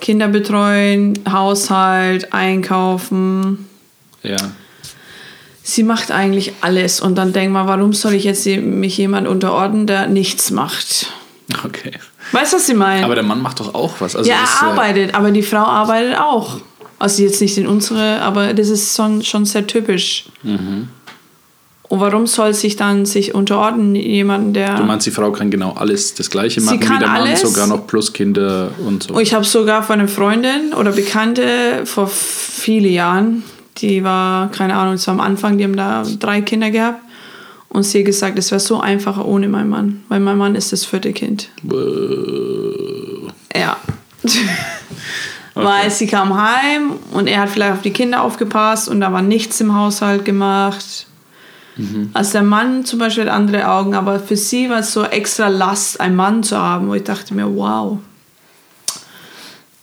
[0.00, 3.68] Kinder betreuen, Haushalt, einkaufen,
[4.22, 4.36] Ja.
[5.62, 9.86] Sie macht eigentlich alles und dann denkt man, warum soll ich jetzt mich jemand unterordnen,
[9.86, 11.12] der nichts macht?
[11.64, 11.92] Okay.
[12.32, 13.04] Weißt du, was ich meine?
[13.04, 14.14] Aber der Mann macht doch auch was.
[14.14, 16.60] Also ja, das, er äh, arbeitet, aber die Frau arbeitet auch.
[16.98, 20.26] Also jetzt nicht in unsere, aber das ist schon, schon sehr typisch.
[20.42, 20.88] Mhm.
[21.90, 24.76] Und warum soll sich dann sich unterordnen jemanden, der...
[24.76, 27.22] Du meinst, die Frau kann genau alles das Gleiche Sie machen kann wie der Mann,
[27.22, 27.40] alles.
[27.40, 29.14] sogar noch plus Kinder und so.
[29.14, 33.42] Und ich habe sogar von einer Freundin oder Bekannte vor vielen Jahren,
[33.80, 37.00] die war, keine Ahnung, es war am Anfang, die haben da drei Kinder gehabt.
[37.68, 40.72] Und sie hat gesagt, es wäre so einfacher ohne meinen Mann, weil mein Mann ist
[40.72, 41.50] das vierte Kind.
[43.54, 43.76] Ja.
[45.54, 49.20] Weil sie kam heim und er hat vielleicht auf die Kinder aufgepasst und da war
[49.20, 51.06] nichts im Haushalt gemacht.
[52.12, 55.48] Also der Mann zum Beispiel hat andere Augen, aber für sie war es so extra
[55.48, 57.98] Last, einen Mann zu haben, wo ich dachte mir, wow.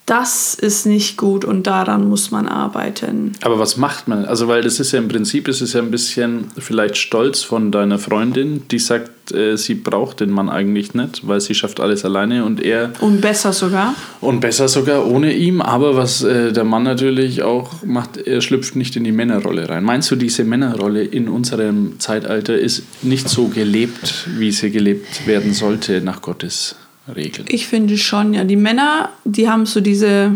[0.08, 3.32] Das ist nicht gut und daran muss man arbeiten.
[3.42, 4.24] Aber was macht man?
[4.24, 7.70] Also, weil das ist ja im Prinzip, ist es ja ein bisschen vielleicht Stolz von
[7.70, 12.06] deiner Freundin, die sagt, äh, sie braucht den Mann eigentlich nicht, weil sie schafft alles
[12.06, 12.92] alleine und er.
[13.00, 13.94] Und besser sogar.
[14.22, 15.60] Und besser sogar ohne ihm.
[15.60, 19.84] Aber was äh, der Mann natürlich auch macht, er schlüpft nicht in die Männerrolle rein.
[19.84, 25.52] Meinst du, diese Männerrolle in unserem Zeitalter ist nicht so gelebt, wie sie gelebt werden
[25.52, 26.76] sollte nach Gottes
[27.14, 27.46] Regeln?
[27.50, 28.44] Ich finde schon, ja.
[28.44, 30.32] Die Männer, die haben so diese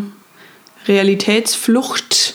[0.87, 2.35] Realitätsflucht,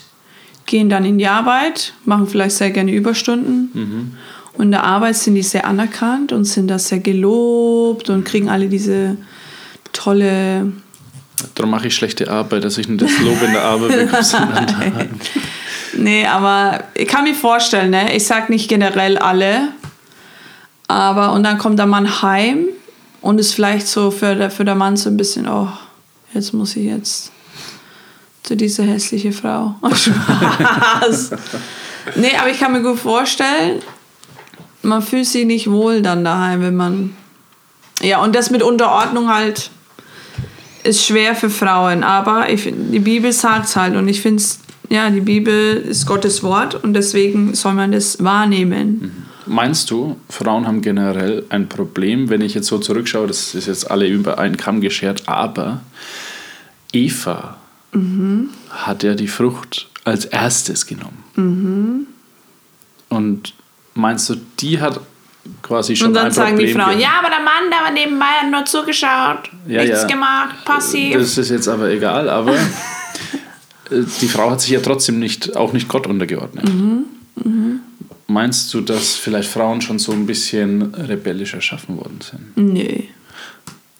[0.66, 4.18] gehen dann in die Arbeit, machen vielleicht sehr gerne Überstunden.
[4.54, 8.50] Und in der Arbeit sind die sehr anerkannt und sind da sehr gelobt und kriegen
[8.50, 9.18] alle diese
[9.94, 10.72] tolle.
[11.54, 14.68] Darum mache ich schlechte Arbeit, dass ich nicht das Lob in der Arbeit bekomme, sondern
[14.68, 15.10] daheim.
[15.96, 18.16] Nee, aber ich kann mir vorstellen, ne?
[18.16, 19.70] ich sag nicht generell alle,
[20.88, 22.68] aber und dann kommt der Mann heim
[23.28, 25.68] und ist vielleicht so für, der, für der Mann so ein bisschen, oh,
[26.34, 27.30] jetzt muss ich jetzt
[28.42, 29.76] zu dieser hässliche Frau.
[29.82, 31.32] Oh, Spaß.
[32.16, 33.82] nee, aber ich kann mir gut vorstellen,
[34.82, 37.18] man fühlt sich nicht wohl dann daheim, wenn man.
[38.02, 39.72] Ja, und das mit Unterordnung halt
[40.86, 44.62] ist schwer für Frauen, aber ich, die Bibel sagt es halt und ich finde es,
[44.88, 49.27] ja, die Bibel ist Gottes Wort und deswegen soll man das wahrnehmen.
[49.48, 53.90] Meinst du, Frauen haben generell ein Problem, wenn ich jetzt so zurückschaue, das ist jetzt
[53.90, 55.82] alle über einen Kamm geschert, aber
[56.94, 57.58] Eva
[58.70, 62.08] hat ja die Frucht als erstes genommen.
[63.10, 63.54] Und
[63.96, 65.00] meinst du, die hat
[65.64, 67.02] quasi schon Und dann sagen Problem die Frauen, gehabt?
[67.02, 70.08] ja, aber der Mann, der war nebenbei, hat nur zugeschaut, Ja, nichts ja.
[70.08, 71.14] gemacht, passiv.
[71.14, 72.54] Das ist jetzt aber egal, aber
[73.92, 76.66] äh, die Frau hat sich ja trotzdem nicht, auch nicht Gott untergeordnet.
[76.72, 77.06] Mhm,
[78.28, 82.58] Meinst du, dass vielleicht Frauen schon so ein bisschen rebellisch erschaffen worden sind?
[82.58, 83.10] Nee.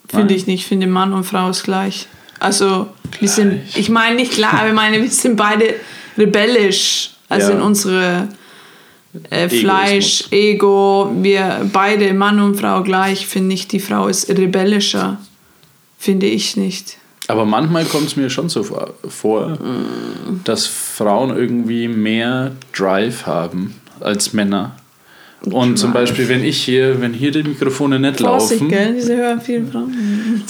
[0.10, 0.62] Finde ich nicht.
[0.62, 2.08] Ich finde Mann und Frau ist gleich.
[2.40, 2.88] Also,
[3.20, 5.76] wir sind, ich meine nicht klar, aber ich meine, wir sind beide
[6.18, 7.12] rebellisch.
[7.30, 7.56] Also Ja.
[7.58, 8.28] in unsere
[9.30, 9.50] äh.
[9.50, 15.20] Fleisch, Ego, wir beide, Mann und Frau gleich, finde ich, die Frau ist rebellischer.
[15.98, 16.98] Finde ich nicht.
[17.28, 20.42] Aber manchmal kommt es mir schon so vor, vor Mm.
[20.44, 24.76] dass Frauen irgendwie mehr Drive haben als Männer.
[25.42, 28.94] Und zum Beispiel, wenn ich hier, wenn hier die Mikrofone nicht Vorsicht, laufen, gell?
[28.96, 30.44] Diese hören vielen Frauen.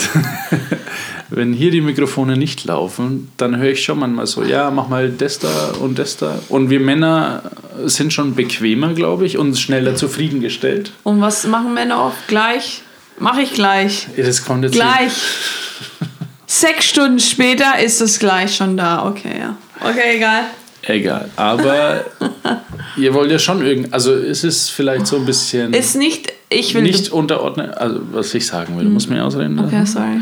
[1.29, 5.11] wenn hier die Mikrofone nicht laufen, dann höre ich schon manchmal so, ja, mach mal
[5.11, 6.39] das da und das da.
[6.47, 7.43] Und wir Männer
[7.85, 10.93] sind schon bequemer, glaube ich, und schneller zufriedengestellt.
[11.03, 12.27] Und was machen Männer oft?
[12.27, 12.81] Gleich.
[13.19, 14.07] Mache ich gleich.
[14.15, 15.11] Ja, das kommt jetzt Gleich.
[16.47, 19.05] Sechs Stunden später ist es gleich schon da.
[19.05, 19.57] Okay, ja.
[19.81, 20.45] Okay, egal.
[20.83, 21.29] Egal.
[21.35, 22.05] Aber
[22.97, 26.73] ihr wollt ja schon irgendwie, also ist es vielleicht so ein bisschen Ist nicht, ich
[26.73, 26.83] will.
[26.83, 29.59] nicht unterordnen, also was ich sagen will, du musst mir ausreden.
[29.59, 30.21] okay, sorry.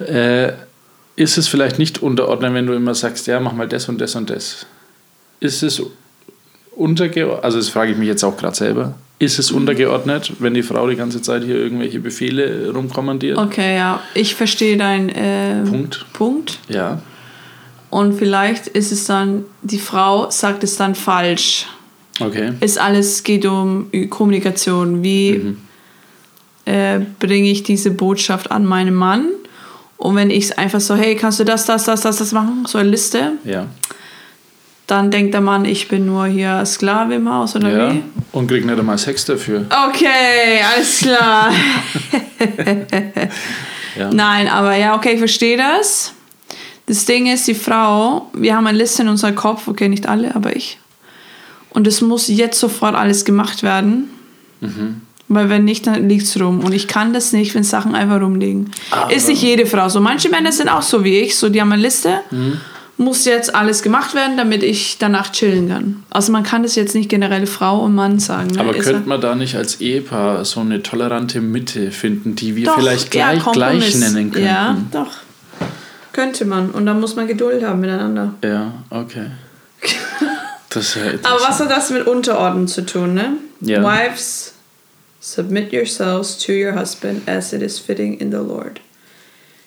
[0.00, 0.52] Äh,
[1.16, 4.16] ist es vielleicht nicht unterordnen, wenn du immer sagst, ja, mach mal das und das
[4.16, 4.66] und das?
[5.40, 5.80] Ist es
[6.72, 10.62] untergeordnet, also das frage ich mich jetzt auch gerade selber, ist es untergeordnet, wenn die
[10.62, 13.38] Frau die ganze Zeit hier irgendwelche Befehle rumkommandiert?
[13.38, 14.02] Okay, ja.
[14.14, 16.04] Ich verstehe deinen äh, Punkt.
[16.12, 16.58] Punkt.
[16.68, 17.00] Ja.
[17.94, 21.68] Und vielleicht ist es dann, die Frau sagt es dann falsch.
[22.18, 22.54] Okay.
[22.58, 25.04] Ist alles, geht um Kommunikation.
[25.04, 25.56] Wie
[26.64, 29.28] äh, bringe ich diese Botschaft an meinen Mann?
[29.96, 32.64] Und wenn ich einfach so, hey, kannst du das, das, das, das, das machen?
[32.66, 33.34] So eine Liste.
[33.44, 33.68] Ja.
[34.88, 37.92] Dann denkt der Mann, ich bin nur hier Sklave im Haus oder ja.
[37.92, 38.02] wie?
[38.32, 39.66] Und kriegt nicht einmal Sex dafür.
[39.88, 41.52] Okay, alles klar.
[43.96, 44.10] Ja.
[44.12, 46.14] Nein, aber ja, okay, ich verstehe das.
[46.86, 50.34] Das Ding ist, die Frau, wir haben eine Liste in unserem Kopf, okay, nicht alle,
[50.34, 50.78] aber ich.
[51.70, 54.08] Und es muss jetzt sofort alles gemacht werden.
[55.28, 56.60] Weil wenn nicht, dann liegt es rum.
[56.60, 58.70] Und ich kann das nicht, wenn Sachen einfach rumliegen.
[59.10, 60.00] ist nicht jede Frau so.
[60.00, 62.20] Manche Männer sind auch so wie ich, so die haben eine Liste.
[62.96, 66.04] Muss jetzt alles gemacht werden, damit ich danach chillen kann.
[66.10, 68.50] Also man kann das jetzt nicht generell Frau und Mann sagen.
[68.50, 68.60] Ne?
[68.60, 72.66] Aber Ist könnte man da nicht als Ehepaar so eine tolerante Mitte finden, die wir
[72.66, 73.98] Doch, vielleicht ja, gleich, gleich Kompromiss.
[73.98, 74.46] nennen könnten?
[74.46, 75.10] Ja, doch.
[76.14, 76.70] Könnte man.
[76.70, 78.34] Und dann muss man Geduld haben miteinander.
[78.42, 79.26] Ja, okay.
[80.70, 83.34] Das ist ja Aber was hat das mit Unterordnen zu tun, ne?
[83.60, 83.80] Ja.
[83.80, 84.54] Wives,
[85.20, 88.80] submit yourselves to your husband as it is fitting in the Lord.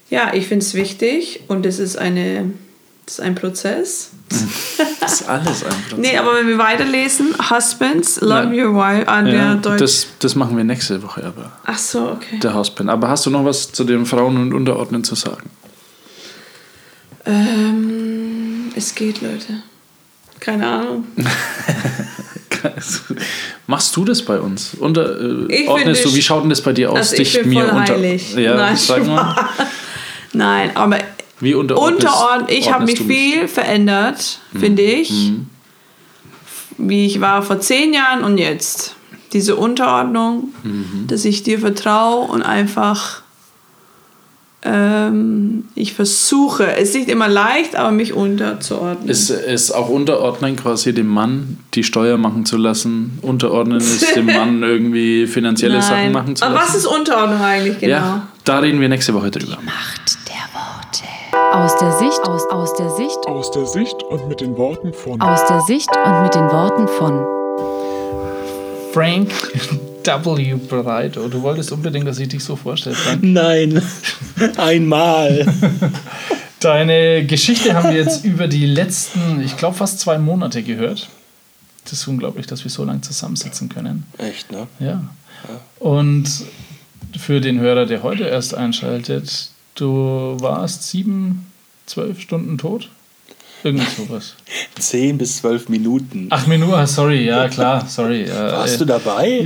[0.09, 2.51] Ja, ich finde es wichtig und es ist eine
[3.05, 4.09] das ist ein Prozess.
[4.99, 5.97] Das ist alles ein Prozess.
[5.97, 8.65] Nee, aber wenn wir weiterlesen, Husbands, love Ja.
[8.67, 9.79] your wife, an ja, der Deutsch.
[9.79, 12.39] das, das machen wir nächste Woche aber, Ach so, okay.
[12.39, 12.89] der Husband.
[12.89, 15.49] Aber hast du noch was zu den Frauen und Unterordnen zu sagen?
[17.27, 19.61] Ähm, es geht, Leute.
[20.39, 21.05] Keine Ahnung.
[23.67, 24.73] Machst du das bei uns?
[24.79, 26.97] Unter, äh, ordnest du, wie sch- schaut denn das bei dir aus?
[26.97, 28.33] Also ich bin voll heilig.
[28.35, 29.35] Ja, Nein, sag mal.
[30.33, 30.99] Nein, aber
[31.39, 32.49] Wie unterordnest, Unterordnen.
[32.49, 35.31] Ich habe mich viel verändert, finde ich.
[36.77, 38.95] Wie ich war vor zehn Jahren und jetzt.
[39.33, 41.05] Diese Unterordnung, Mhm.
[41.07, 43.21] dass ich dir vertraue und einfach
[44.63, 49.07] ähm, ich versuche, es ist nicht immer leicht, aber mich unterzuordnen.
[49.07, 53.19] Ist, ist auch Unterordnen quasi dem Mann die Steuer machen zu lassen?
[53.21, 56.67] Unterordnen ist dem Mann irgendwie finanzielle Sachen machen zu aber lassen?
[56.69, 57.93] was ist Unterordnung eigentlich genau?
[57.95, 59.57] Ja, da reden wir nächste Woche drüber.
[59.63, 61.03] Macht der Worte.
[61.53, 65.21] Aus der Sicht, aus, aus der Sicht, Aus der Sicht und mit den Worten von
[65.21, 67.25] aus der Sicht und mit den Worten von
[68.91, 69.29] Frank
[70.07, 70.55] W.
[70.55, 71.17] bereit.
[71.17, 73.23] Oh, du wolltest unbedingt, dass ich dich so vorstelle, Frank.
[73.23, 73.81] Nein,
[74.57, 75.45] einmal.
[76.59, 81.09] Deine Geschichte haben wir jetzt über die letzten, ich glaube, fast zwei Monate gehört.
[81.83, 84.05] Das ist unglaublich, dass wir so lange zusammensitzen können.
[84.17, 84.67] Echt, ne?
[84.79, 85.03] Ja.
[85.79, 86.25] Und
[87.17, 91.45] für den Hörer, der heute erst einschaltet, du warst sieben,
[91.85, 92.89] zwölf Stunden tot?
[93.67, 94.35] Irgend sowas.
[94.79, 96.27] 10 bis 12 Minuten.
[96.29, 98.23] Ach, Minuten, sorry, ja klar, sorry.
[98.23, 99.45] Äh, Warst äh, du dabei?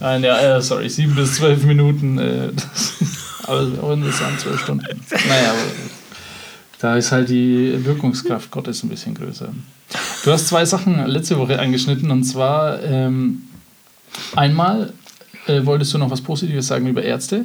[0.00, 2.18] Nein, ja, äh, sorry, sieben bis zwölf Minuten.
[2.18, 2.92] Äh, das,
[3.44, 4.84] aber auch interessant, zwölf Stunden.
[5.10, 5.60] Naja, aber
[6.78, 9.48] da ist halt die Wirkungskraft Gottes ein bisschen größer.
[10.24, 13.44] Du hast zwei Sachen letzte Woche angeschnitten und zwar ähm,
[14.36, 14.92] einmal
[15.46, 17.44] äh, wolltest du noch was Positives sagen über Ärzte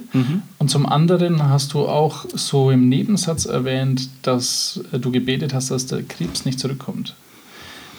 [0.59, 5.85] und zum anderen hast du auch so im Nebensatz erwähnt, dass du gebetet hast, dass
[5.85, 7.15] der Krebs nicht zurückkommt.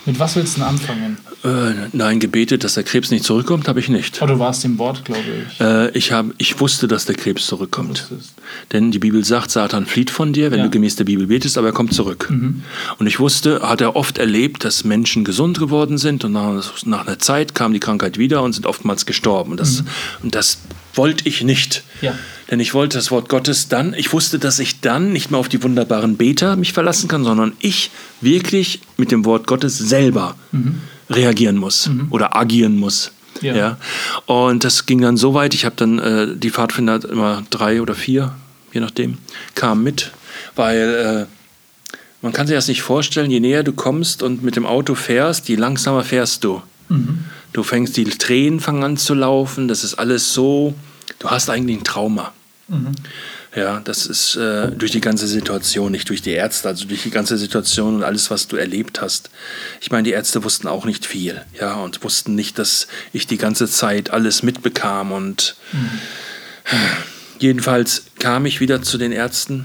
[0.06, 1.18] Mit was willst du denn anfangen?
[1.44, 4.20] Äh, nein, gebetet, dass der Krebs nicht zurückkommt, habe ich nicht.
[4.22, 5.20] Oh, du warst im Wort, glaube
[5.52, 5.60] ich.
[5.60, 8.08] Äh, ich, hab, ich wusste, dass der Krebs zurückkommt.
[8.72, 10.64] Denn die Bibel sagt, Satan flieht von dir, wenn Ja.
[10.64, 12.28] du gemäß der Bibel betest, aber er kommt zurück.
[12.98, 17.06] Und ich wusste, hat er oft erlebt, dass Menschen gesund geworden sind und nach, nach
[17.06, 19.52] einer Zeit kam die Krankheit wieder und sind oftmals gestorben.
[19.52, 19.84] Und das,
[20.22, 20.58] und das
[20.98, 21.82] wollte ich nicht.
[22.02, 22.14] Ja.
[22.50, 25.48] Denn ich wollte das Wort Gottes dann, ich wusste, dass ich dann nicht mehr auf
[25.48, 30.36] die wunderbaren Beter mich verlassen kann, sondern ich wirklich mit dem Wort Gottes selber
[31.08, 33.12] reagieren muss oder agieren muss.
[33.40, 33.54] Ja.
[33.54, 33.76] Ja.
[34.26, 37.94] Und das ging dann so weit, ich habe dann äh, die Pfadfinder immer drei oder
[37.94, 38.34] vier,
[38.72, 39.18] je nachdem,
[39.54, 40.10] kamen mit,
[40.56, 41.34] weil äh,
[42.20, 45.48] man kann sich das nicht vorstellen, je näher du kommst und mit dem Auto fährst,
[45.48, 46.62] je langsamer fährst du.
[47.52, 50.74] Du fängst, die Tränen fangen an zu laufen, das ist alles so,
[51.18, 52.32] du hast eigentlich ein Trauma.
[53.56, 57.10] Ja, das ist äh, durch die ganze Situation, nicht durch die Ärzte, also durch die
[57.10, 59.30] ganze Situation und alles, was du erlebt hast.
[59.80, 63.38] Ich meine, die Ärzte wussten auch nicht viel, ja, und wussten nicht, dass ich die
[63.38, 65.56] ganze Zeit alles mitbekam und
[67.38, 69.64] jedenfalls kam ich wieder zu den Ärzten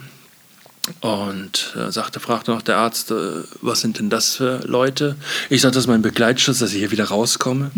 [1.02, 3.16] und äh, sagte, fragte noch der Arzt, äh,
[3.62, 5.18] was sind denn das für Leute?
[5.50, 7.72] Ich sagte, das ist mein Begleitschutz, dass ich hier wieder rauskomme.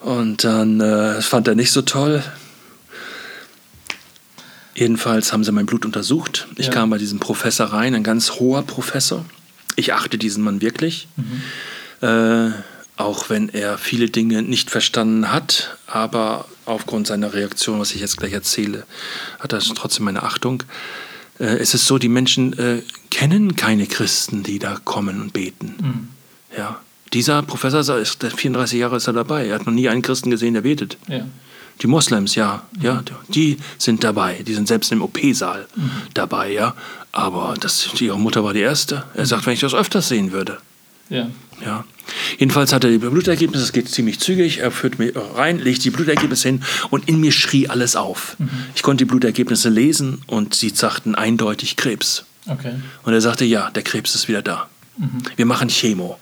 [0.00, 2.22] Und dann äh, fand er nicht so toll.
[4.74, 6.48] Jedenfalls haben sie mein Blut untersucht.
[6.56, 6.72] Ich Ja.
[6.72, 9.24] kam bei diesem Professor rein, ein ganz hoher Professor.
[9.76, 11.08] Ich achte diesen Mann wirklich.
[12.00, 12.50] Äh,
[12.96, 18.16] auch wenn er viele Dinge nicht verstanden hat, aber aufgrund seiner Reaktion, was ich jetzt
[18.18, 18.84] gleich erzähle,
[19.40, 20.62] hat er trotzdem meine Achtung.
[21.38, 26.08] Äh, es ist so, die Menschen äh, kennen keine Christen, die da kommen und beten.
[26.56, 26.80] Ja.
[27.12, 29.46] Dieser Professor ist der 34 Jahre ist er dabei.
[29.46, 30.96] Er hat noch nie einen Christen gesehen, der betet.
[31.08, 31.26] Ja.
[31.82, 34.42] Die Moslems, ja, ja, die sind dabei.
[34.46, 35.66] Die sind selbst im OP-Saal
[36.14, 36.74] dabei, ja.
[37.10, 39.04] Aber das, ihre Mutter war die erste.
[39.14, 40.58] Er sagt, wenn ich das öfters sehen würde.
[41.10, 41.28] Ja.
[41.64, 41.84] Ja.
[42.38, 44.58] Jedenfalls hat er die Blutergebnisse, das geht ziemlich zügig.
[44.58, 48.36] Er führt mich rein, legt die Blutergebnisse hin und in mir schrie alles auf.
[48.74, 52.24] Ich konnte die Blutergebnisse lesen und sie sagten eindeutig Krebs.
[52.46, 52.74] Okay.
[53.04, 54.68] Und er sagte, ja, der Krebs ist wieder da.
[55.36, 56.18] Wir machen Chemo.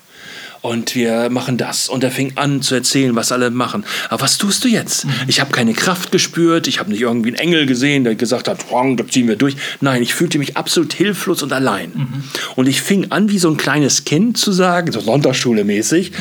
[0.63, 1.89] Und wir machen das.
[1.89, 3.85] Und er fing an zu erzählen, was alle machen.
[4.11, 5.07] Aber was tust du jetzt?
[5.27, 6.67] Ich habe keine Kraft gespürt.
[6.69, 9.57] Ich habe nicht irgendwie einen Engel gesehen, der gesagt hat, "Wrong, da ziehen wir durch.
[9.81, 12.23] Nein, ich fühlte mich absolut hilflos und allein.
[12.57, 16.13] Und ich fing an, wie so ein kleines Kind zu sagen, so Sonntagsschule mäßig,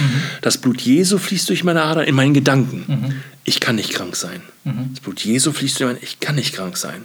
[0.41, 3.15] das Blut Jesu fließt durch meine Adern in meinen Gedanken.
[3.43, 4.41] Ich kann nicht krank sein.
[4.63, 7.03] Das Blut Jesu fließt durch meine Ich kann nicht krank sein.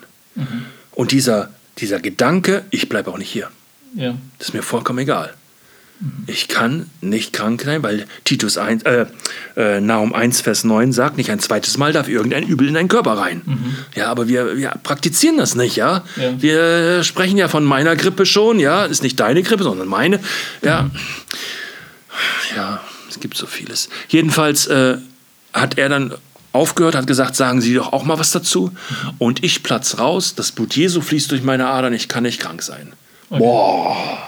[0.92, 3.48] Und dieser, dieser Gedanke, ich bleibe auch nicht hier.
[3.96, 4.16] Ja.
[4.38, 5.34] Das ist mir vollkommen egal.
[6.26, 9.06] Ich kann nicht krank sein, weil Titus 1, äh,
[9.56, 12.88] äh, Nahum 1, Vers 9 sagt, nicht ein zweites Mal darf irgendein Übel in deinen
[12.88, 13.42] Körper rein.
[13.94, 16.04] Ja, aber wir, wir praktizieren das nicht, ja?
[16.16, 16.42] Ja.
[16.42, 18.84] Wir sprechen ja von meiner Grippe schon, ja?
[18.84, 20.20] Ist nicht deine Grippe, sondern meine.
[20.62, 20.90] Ja,
[22.56, 23.88] ja es gibt so vieles.
[24.08, 24.98] Jedenfalls äh,
[25.52, 26.14] hat er dann
[26.52, 28.72] aufgehört, hat gesagt, sagen Sie doch auch mal was dazu.
[29.18, 32.62] Und ich platz raus, das Blut Jesu fließt durch meine Adern, ich kann nicht krank
[32.62, 32.92] sein.
[33.30, 34.24] Boah.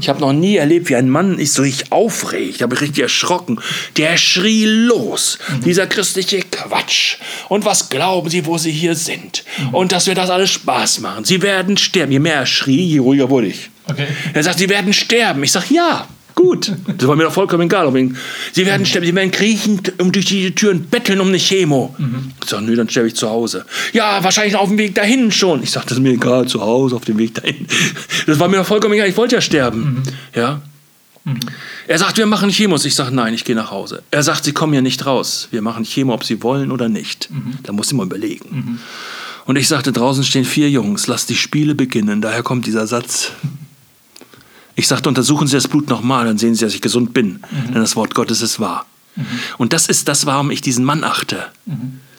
[0.00, 2.56] Ich habe noch nie erlebt, wie ein Mann sich so richtig aufregt.
[2.56, 3.60] Ich habe mich richtig erschrocken.
[3.96, 5.38] Der schrie los.
[5.64, 7.16] Dieser christliche Quatsch.
[7.48, 9.44] Und was glauben Sie, wo Sie hier sind?
[9.72, 11.24] Und dass wir das alles Spaß machen.
[11.24, 12.12] Sie werden sterben.
[12.12, 13.70] Je mehr er schrie, je ruhiger wurde ich.
[13.88, 14.06] Okay.
[14.32, 15.42] Er sagt, Sie werden sterben.
[15.44, 16.08] Ich sage, ja.
[16.34, 17.92] Gut, das war mir doch vollkommen egal.
[18.52, 21.94] Sie werden sterben, Sie werden kriechen um durch die Türen, betteln um eine Chemo.
[22.42, 23.64] Ich sage, nö, dann sterbe ich zu Hause.
[23.92, 25.62] Ja, wahrscheinlich auf dem Weg dahin schon.
[25.62, 27.66] Ich sage, das ist mir egal, zu Hause, auf dem Weg dahin.
[28.26, 30.02] Das war mir doch vollkommen egal, ich wollte ja sterben.
[30.34, 30.60] Ja.
[31.86, 32.84] Er sagt, wir machen Chemos.
[32.84, 34.02] Ich sage, nein, ich gehe nach Hause.
[34.10, 35.48] Er sagt, Sie kommen hier nicht raus.
[35.50, 37.30] Wir machen Chemo, ob Sie wollen oder nicht.
[37.62, 38.78] Da muss ich mal überlegen.
[39.46, 42.20] Und ich sagte, draußen stehen vier Jungs, lass die Spiele beginnen.
[42.20, 43.32] Daher kommt dieser Satz.
[44.76, 47.40] Ich sagte, untersuchen Sie das Blut nochmal, dann sehen Sie, dass ich gesund bin.
[47.68, 48.86] Denn das Wort Gottes ist wahr.
[49.58, 51.46] Und das ist das, warum ich diesen Mann achte.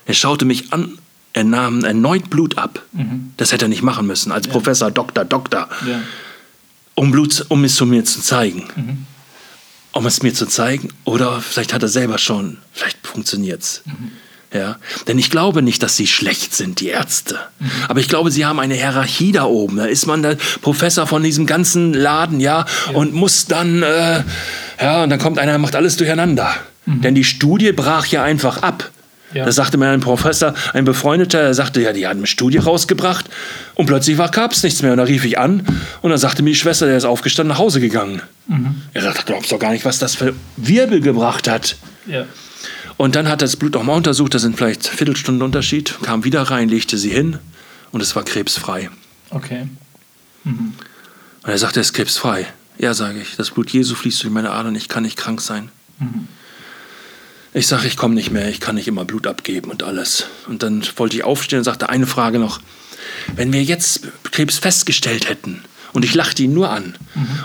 [0.05, 0.97] Er schaute mich an,
[1.33, 2.81] er nahm erneut Blut ab.
[3.37, 5.67] Das hätte er nicht machen müssen, als Professor, Doktor, Doktor.
[5.85, 6.01] Ja.
[6.95, 9.05] Um, Blut, um es zu mir zu zeigen.
[9.91, 10.89] Um es mir zu zeigen.
[11.03, 13.83] Oder vielleicht hat er selber schon, vielleicht funktioniert es.
[14.55, 14.77] Ja?
[15.07, 17.37] Denn ich glaube nicht, dass sie schlecht sind, die Ärzte.
[17.89, 19.77] Aber ich glaube, sie haben eine Hierarchie da oben.
[19.77, 24.23] Da ist man der Professor von diesem ganzen Laden, ja, und muss dann, äh,
[24.81, 26.53] ja, und dann kommt einer, macht alles durcheinander.
[26.85, 28.91] Denn die Studie brach ja einfach ab.
[29.33, 29.43] Ja.
[29.43, 33.25] Da sagte mir ein Professor, ein Befreundeter, der sagte, ja, die haben eine Studie rausgebracht
[33.73, 34.91] und plötzlich gab es nichts mehr.
[34.91, 35.65] Und da rief ich an
[36.01, 38.21] und dann sagte mir die Schwester, der ist aufgestanden, nach Hause gegangen.
[38.93, 41.75] Er sagte, glaubst doch gar nicht, was das für Wirbel gebracht hat.
[42.05, 42.25] Ja.
[42.97, 46.43] Und dann hat er das Blut nochmal untersucht, da sind vielleicht Viertelstunden Unterschied, kam wieder
[46.43, 47.39] rein, legte sie hin
[47.91, 48.89] und es war krebsfrei.
[49.31, 49.67] Okay.
[50.45, 50.73] Und
[51.43, 52.47] er sagte, er ist krebsfrei.
[52.77, 55.69] Ja, sage ich, das Blut Jesu fließt durch meine Adern, ich kann nicht krank sein.
[57.53, 60.25] Ich sage, ich komme nicht mehr, ich kann nicht immer Blut abgeben und alles.
[60.47, 62.59] Und dann wollte ich aufstehen und sagte, eine Frage noch.
[63.35, 66.97] Wenn wir jetzt Krebs festgestellt hätten und ich lachte ihn nur an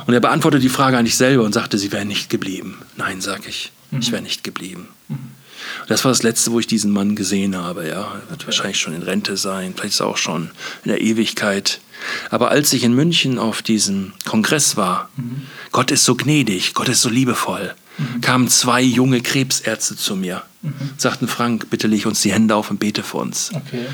[0.07, 2.79] und er beantwortete die Frage eigentlich selber und sagte, sie wäre nicht geblieben.
[2.97, 4.89] Nein, sage ich, ich wäre nicht geblieben.
[5.89, 7.89] Das war das Letzte, wo ich diesen Mann gesehen habe.
[7.89, 10.51] Ja, er wird wahrscheinlich schon in Rente sein, vielleicht ist er auch schon
[10.85, 11.81] in der Ewigkeit.
[12.31, 15.11] Aber als ich in München auf diesem Kongress war,
[15.73, 17.75] Gott ist so gnädig, Gott ist so liebevoll,
[18.23, 20.43] kamen zwei junge Krebsärzte zu mir,
[20.97, 23.51] sagten, Frank, bitte leg uns die Hände auf und bete für uns.
[23.55, 23.87] Okay.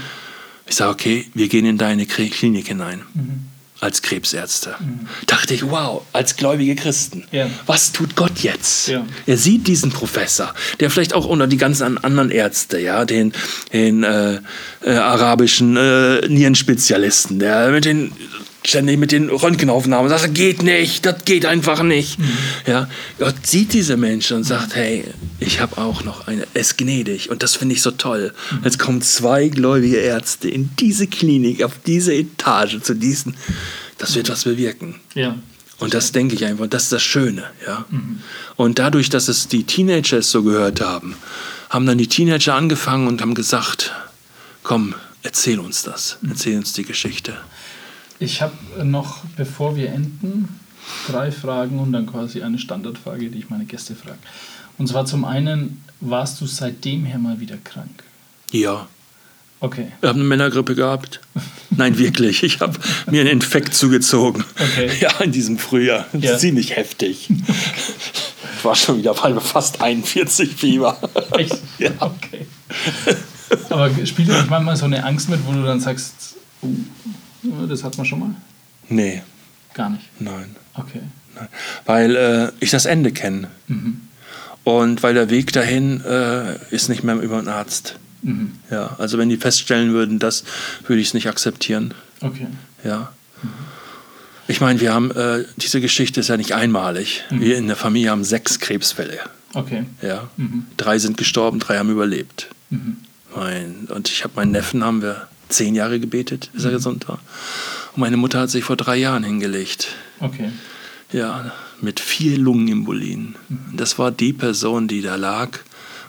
[0.67, 3.03] Ich sage, okay, wir gehen in deine Klinik hinein.
[3.79, 4.75] Als Krebsärzte.
[5.27, 7.25] Dachte ich, wow, als gläubige Christen.
[7.31, 7.51] Ja.
[7.67, 8.89] Was tut Gott jetzt?
[8.89, 9.05] Ja.
[9.27, 13.33] Er sieht diesen Professor, der vielleicht auch unter die ganzen an- anderen Ärzte, ja, den,
[13.75, 14.41] den äh,
[14.83, 18.13] äh, arabischen äh, Nierenspezialisten, der mit den
[18.69, 22.19] ständig mit den Röntgenaufnahmen sagt, das geht nicht, das geht einfach nicht.
[22.67, 22.89] Ja,
[23.19, 25.05] Gott sieht diese Menschen und sagt, hey,
[25.41, 28.33] ich habe auch noch eine, ist gnädig und das finde ich so toll.
[28.65, 33.37] Jetzt kommen zwei gläubige Ärzte in diese Klinik, auf diese Etage, zu diesen,
[33.99, 34.97] das wird was bewirken.
[35.15, 35.37] Ja.
[35.79, 37.45] Und das denke ich einfach, das ist das Schöne.
[37.67, 37.85] Ja?
[38.57, 41.17] Und dadurch, dass es die Teenager es so gehört haben,
[41.69, 43.93] haben dann die Teenager angefangen und haben gesagt,
[44.63, 47.37] komm, erzähl uns das, erzähl uns die Geschichte.
[48.19, 48.55] Ich habe
[48.85, 50.49] noch, bevor wir enden,
[51.09, 54.19] drei Fragen und dann quasi eine Standardfrage, die ich meine Gäste frage.
[54.79, 58.03] Und zwar zum einen, warst du seitdem her mal wieder krank?
[58.53, 58.87] Ja,
[59.59, 59.91] Okay.
[60.03, 61.21] ich habe eine Männergrippe gehabt.
[61.71, 62.43] Nein, wirklich.
[62.43, 62.79] Ich habe
[63.11, 64.45] mir einen Infekt zugezogen.
[64.55, 64.91] Okay.
[65.01, 66.05] Ja, in diesem Frühjahr.
[66.13, 66.37] Ja.
[66.37, 67.31] Ziemlich heftig.
[67.31, 70.99] Ich war schon wieder bei fast 41 Fieber.
[71.39, 71.57] Echt?
[71.79, 71.91] Ja.
[72.01, 72.47] Okay.
[73.71, 76.69] Aber spielt manchmal so eine Angst mit, wo du dann sagst, oh,
[77.69, 78.31] das hat man schon mal?
[78.89, 79.23] Nee,
[79.75, 80.05] Gar nicht.
[80.21, 80.57] nein.
[80.75, 81.01] Okay.
[81.35, 81.49] Nein.
[81.85, 83.49] Weil äh, ich das Ende kenne.
[84.65, 87.97] Und weil der Weg dahin äh, ist nicht mehr über einen Arzt.
[88.71, 90.43] Ja, also wenn die feststellen würden, das
[90.87, 91.95] würde ich es nicht akzeptieren.
[92.21, 92.49] Okay.
[92.83, 93.13] Ja.
[94.49, 97.25] Ich meine, wir haben, äh, diese Geschichte ist ja nicht einmalig.
[97.31, 99.19] Wir in der Familie haben sechs Krebsfälle.
[99.55, 99.85] Okay.
[100.03, 100.29] Ja.
[100.77, 102.49] Drei sind gestorben, drei haben überlebt.
[103.35, 107.21] Mein, und ich habe meinen Neffen, haben wir zehn Jahre gebetet, bis er gesund war.
[107.95, 109.89] Und meine Mutter hat sich vor drei Jahren hingelegt.
[110.21, 110.51] Okay.
[111.13, 113.37] Ja, mit vier Lungenembolien.
[113.75, 115.59] Das war die Person, die da lag,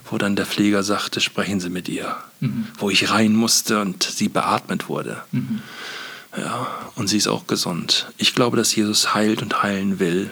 [0.09, 2.15] wo dann der Pfleger sagte, sprechen Sie mit ihr.
[2.77, 5.23] Wo ich rein musste und sie beatmet wurde.
[6.37, 8.07] Ja, und sie ist auch gesund.
[8.17, 10.29] Ich glaube, dass Jesus heilt und heilen will.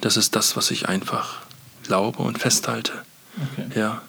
[0.00, 1.42] Das ist das, was ich einfach
[1.84, 2.92] glaube und festhalte.
[3.52, 3.78] Okay.
[3.78, 4.02] Ja.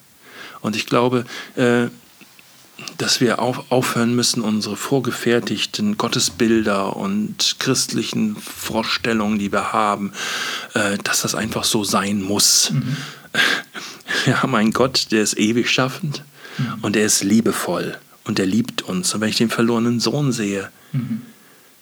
[0.62, 1.26] Und ich glaube,
[1.56, 1.88] äh,
[2.98, 10.14] dass wir auf, aufhören müssen, unsere vorgefertigten Gottesbilder und christlichen Vorstellungen, die wir haben,
[10.74, 12.72] äh, dass das einfach so sein muss.
[14.26, 16.24] Wir haben einen Gott, der ist ewig schaffend
[16.82, 19.14] und der ist liebevoll und der liebt uns.
[19.14, 20.70] Und wenn ich den verlorenen Sohn sehe,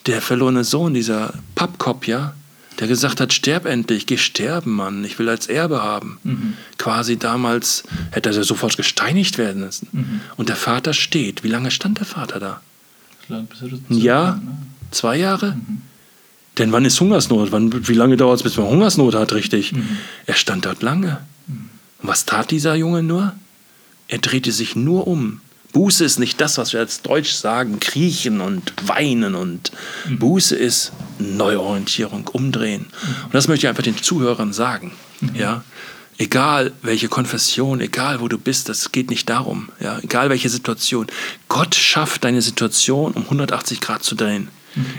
[0.05, 2.35] der verlorene Sohn, dieser Pappkopf, ja,
[2.79, 6.17] der gesagt hat, sterb endlich, geh sterben, Mann, ich will als Erbe haben.
[6.23, 6.53] Mhm.
[6.77, 9.89] Quasi damals hätte er sofort gesteinigt werden müssen.
[9.91, 10.21] Mhm.
[10.37, 11.43] Und der Vater steht.
[11.43, 12.61] Wie lange stand der Vater da?
[13.29, 13.47] Ein
[13.89, 14.35] Jahr?
[14.37, 14.57] ne?
[14.91, 15.55] Zwei Jahre?
[15.55, 15.81] Mhm.
[16.57, 17.51] Denn wann ist Hungersnot?
[17.51, 19.73] Wann, wie lange dauert es, bis man Hungersnot hat, richtig?
[19.73, 19.97] Mhm.
[20.25, 21.19] Er stand dort lange.
[21.47, 23.33] Und was tat dieser Junge nur?
[24.07, 25.41] Er drehte sich nur um.
[25.71, 29.71] Buße ist nicht das, was wir als Deutsch sagen, kriechen und weinen und
[30.09, 32.87] Buße ist Neuorientierung, umdrehen.
[33.25, 34.93] Und das möchte ich einfach den Zuhörern sagen.
[35.33, 35.63] Ja?
[36.17, 39.69] Egal welche Konfession, egal wo du bist, das geht nicht darum.
[39.79, 39.99] Ja?
[39.99, 41.07] Egal welche Situation.
[41.47, 44.49] Gott schafft deine Situation um 180 Grad zu drehen.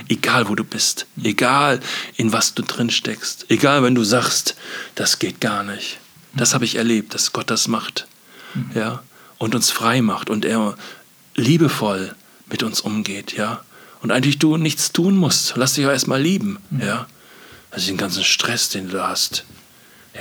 [0.09, 1.05] Egal wo du bist.
[1.23, 1.79] Egal
[2.17, 3.45] in was du drin steckst.
[3.49, 4.55] Egal wenn du sagst,
[4.95, 5.99] das geht gar nicht.
[6.33, 8.07] Das habe ich erlebt, dass Gott das macht.
[8.73, 9.01] Ja?
[9.41, 10.75] Und uns frei macht und er
[11.33, 12.13] liebevoll
[12.45, 13.33] mit uns umgeht.
[13.33, 13.61] Ja?
[14.03, 15.53] Und eigentlich du nichts tun musst.
[15.55, 16.59] Lass dich auch erstmal lieben.
[16.79, 17.07] Ja?
[17.71, 19.45] Also den ganzen Stress, den du hast.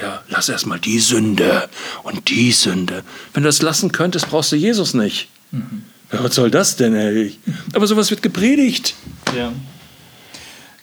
[0.01, 1.69] Ja, lass erstmal die Sünde
[2.05, 3.03] und die Sünde.
[3.35, 5.29] Wenn du das lassen könntest, brauchst du Jesus nicht.
[5.53, 7.37] Ja, was soll das denn, ey?
[7.75, 8.95] Aber sowas wird gepredigt.
[9.37, 9.53] Ja.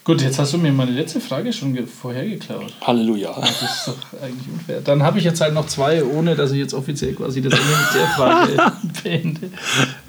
[0.08, 2.74] Gut, jetzt hast du mir meine letzte Frage schon vorher geklaut.
[2.80, 3.36] Halleluja.
[3.42, 4.80] Das ist doch eigentlich unfair.
[4.80, 7.66] Dann habe ich jetzt halt noch zwei, ohne dass ich jetzt offiziell quasi das Ende
[7.66, 8.72] mit der Frage
[9.04, 9.50] beende.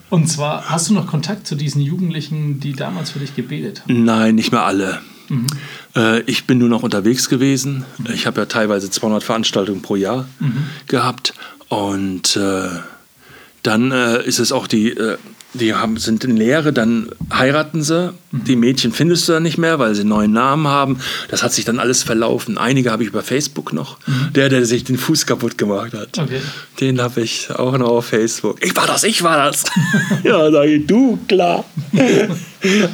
[0.08, 4.04] Und zwar, hast du noch Kontakt zu diesen Jugendlichen, die damals für dich gebetet haben?
[4.04, 5.00] Nein, nicht mehr alle.
[5.96, 7.84] Äh, ich bin nur noch unterwegs gewesen.
[8.14, 10.28] Ich habe ja teilweise 200 Veranstaltungen pro Jahr
[10.86, 11.34] gehabt.
[11.68, 12.68] Und äh,
[13.64, 15.18] dann äh, ist es auch die, äh,
[15.54, 18.12] die haben, sind in Lehre, dann heiraten sie.
[18.32, 21.00] Die Mädchen findest du dann nicht mehr, weil sie einen neuen Namen haben.
[21.28, 22.58] Das hat sich dann alles verlaufen.
[22.58, 23.98] Einige habe ich über Facebook noch.
[24.34, 26.18] Der, der sich den Fuß kaputt gemacht hat.
[26.18, 26.40] Okay.
[26.80, 28.64] Den habe ich auch noch auf Facebook.
[28.64, 29.64] Ich war das, ich war das.
[30.22, 31.64] ja, sage ich, du, klar.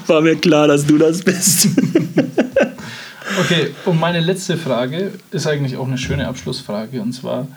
[0.07, 1.69] War mir klar, dass du das bist.
[3.41, 7.01] Okay, und meine letzte Frage ist eigentlich auch eine schöne Abschlussfrage.
[7.01, 7.49] Und zwar,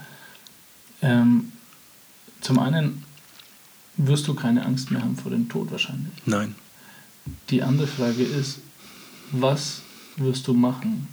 [1.04, 1.52] ähm,
[2.42, 3.04] zum einen
[3.98, 6.14] wirst du keine Angst mehr haben vor dem Tod wahrscheinlich.
[6.26, 6.56] Nein.
[7.50, 8.60] Die andere Frage ist,
[9.32, 9.82] was
[10.16, 11.08] wirst du machen,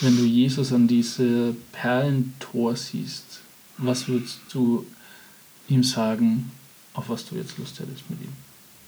[0.00, 3.40] wenn du Jesus an diese Perlentor siehst?
[3.78, 4.86] Was würdest du
[5.68, 6.50] ihm sagen,
[6.94, 8.32] auf was du jetzt Lust hättest mit ihm?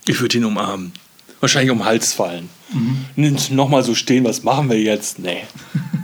[0.07, 0.93] Ich würde ihn umarmen.
[1.41, 2.49] Wahrscheinlich um den Hals fallen.
[3.17, 5.19] Nicht Nochmal so stehen, was machen wir jetzt?
[5.19, 5.45] Nee.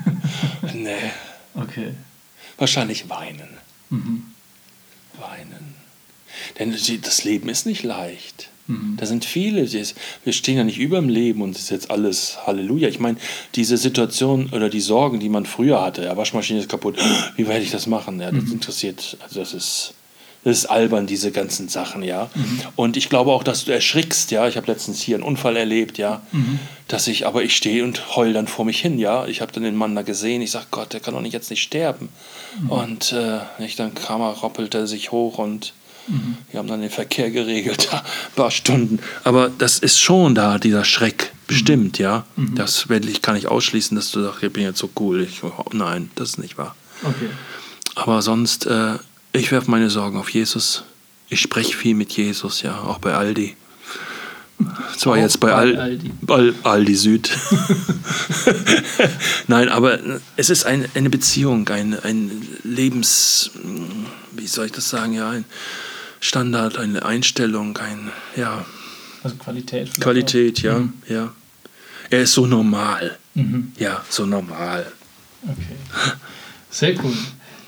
[0.75, 0.97] nee.
[1.55, 1.95] Okay.
[2.57, 3.49] Wahrscheinlich weinen.
[3.91, 4.25] Mhm.
[5.19, 5.78] Weinen.
[6.59, 8.51] Denn das Leben ist nicht leicht.
[8.67, 8.97] Mhm.
[8.99, 9.67] Da sind viele,
[10.25, 12.89] wir stehen ja nicht über dem Leben und es ist jetzt alles Halleluja.
[12.89, 13.17] Ich meine,
[13.55, 16.97] diese Situation oder die Sorgen, die man früher hatte, ja, Waschmaschine ist kaputt,
[17.37, 18.21] wie werde ich das machen?
[18.21, 18.53] Ja, das Mhm.
[18.53, 19.95] interessiert, also das ist,
[20.45, 22.31] das ist albern, diese ganzen Sachen, ja.
[22.35, 22.61] Mhm.
[22.77, 24.47] Und ich glaube auch, dass du erschrickst, ja.
[24.47, 26.21] Ich habe letztens hier einen Unfall erlebt, ja.
[26.33, 26.59] Mhm.
[26.89, 29.27] Dass ich, aber ich stehe und heul dann vor mich hin, ja.
[29.27, 31.51] Ich habe dann den Mann da gesehen, ich sage, Gott, der kann doch nicht jetzt
[31.51, 32.11] nicht sterben.
[32.63, 32.71] Mhm.
[32.71, 35.73] Und äh, ich, dann kam er, rappelte sich hoch und
[36.09, 36.37] Mhm.
[36.51, 38.01] wir haben dann den Verkehr geregelt, ein
[38.35, 38.99] paar Stunden.
[39.25, 42.25] Aber das ist schon da, dieser Schreck, bestimmt, ja.
[42.37, 42.55] Mhm.
[42.55, 45.23] Das ich, kann ich ausschließen, dass du sagst, ich bin jetzt so cool.
[45.23, 45.43] Ich,
[45.73, 46.75] nein, das ist nicht wahr.
[47.03, 47.31] Okay.
[47.95, 48.95] Aber sonst, äh,
[49.33, 50.85] ich werfe meine Sorgen auf Jesus.
[51.29, 53.57] Ich spreche viel mit Jesus, ja, auch bei Aldi.
[54.97, 56.11] Zwar Auch jetzt bei, bei Al Aldi.
[56.27, 57.31] Al Aldi Süd.
[59.47, 59.99] Nein, aber
[60.37, 63.51] es ist ein, eine Beziehung, ein, ein Lebens,
[64.33, 65.45] wie soll ich das sagen, ja, ein
[66.21, 68.65] Standard, eine Einstellung, ein, ja,
[69.23, 69.89] Also Qualität.
[69.89, 70.93] vielleicht Qualität, ja, Mhm.
[71.09, 71.33] ja.
[72.11, 73.41] Er ist so normal, auch.
[73.41, 73.73] Mhm.
[73.79, 74.87] ja, so normal.
[75.45, 75.77] Okay.
[76.71, 77.13] Sehr cool.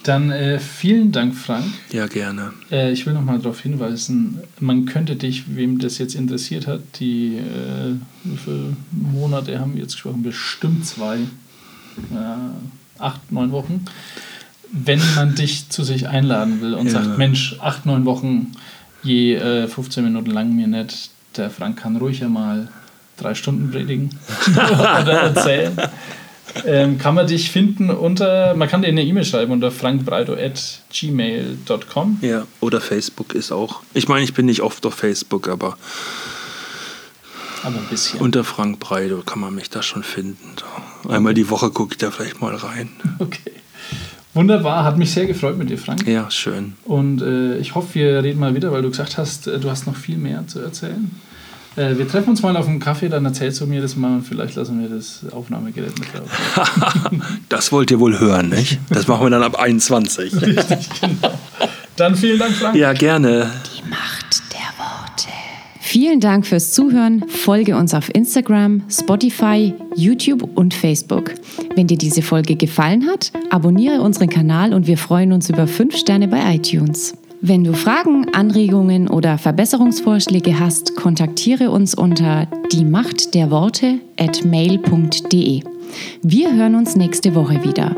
[0.03, 1.67] Dann äh, vielen Dank, Frank.
[1.93, 2.53] Ja, gerne.
[2.71, 6.81] Äh, ich will noch mal darauf hinweisen, man könnte dich, wem das jetzt interessiert hat,
[7.01, 7.95] die äh,
[8.25, 10.23] wie viele Monate haben wir jetzt gesprochen?
[10.23, 13.85] Bestimmt zwei, äh, acht, neun Wochen.
[14.73, 16.93] Wenn man dich zu sich einladen will und Ja.
[16.93, 18.53] sagt, Mensch, acht, neun Wochen,
[19.03, 22.69] je äh, 15 Minuten lang mir nicht, der Frank kann ruhig ja mal
[23.17, 24.11] drei Stunden predigen
[24.53, 25.77] oder erzählen.
[26.67, 32.19] Ähm, kann man dich finden unter, man kann dir eine E-Mail schreiben unter frankbreido.gmail.com.
[32.23, 33.83] Ja, oder Facebook ist auch.
[33.95, 35.77] Ich meine, ich bin nicht oft auf Facebook, aber
[37.63, 38.21] Aber ein bisschen.
[38.21, 40.57] unter Frank Breido kann man mich da schon finden.
[41.09, 42.89] Einmal die Woche gucke ich da vielleicht mal rein.
[43.21, 43.53] Okay.
[44.33, 46.07] Wunderbar, hat mich sehr gefreut mit dir, Frank.
[46.07, 46.75] Ja, schön.
[46.85, 49.87] Und äh, ich hoffe, wir reden mal wieder, weil du gesagt hast, äh, du hast
[49.87, 51.11] noch viel mehr zu erzählen.
[51.77, 54.23] Äh, wir treffen uns mal auf einen Kaffee, dann erzählst du mir das mal und
[54.23, 56.71] vielleicht lassen wir das Aufnahmegerät mit drauf.
[57.49, 58.79] Das wollt ihr wohl hören, nicht?
[58.91, 60.33] Das machen wir dann ab 21.
[61.97, 62.77] Dann vielen Dank, Frank.
[62.77, 63.51] Ja, gerne.
[63.77, 65.29] Die Macht der Worte.
[65.81, 67.25] Vielen Dank fürs Zuhören.
[67.29, 71.33] Folge uns auf Instagram, Spotify, YouTube und Facebook.
[71.77, 75.97] Wenn dir diese Folge gefallen hat, abonniere unseren Kanal und wir freuen uns über 5
[75.97, 77.15] Sterne bei iTunes.
[77.43, 84.45] Wenn du Fragen, Anregungen oder Verbesserungsvorschläge hast, kontaktiere uns unter die Macht der Worte at
[84.45, 85.63] mail.de.
[86.23, 87.97] Wir hören uns nächste Woche wieder.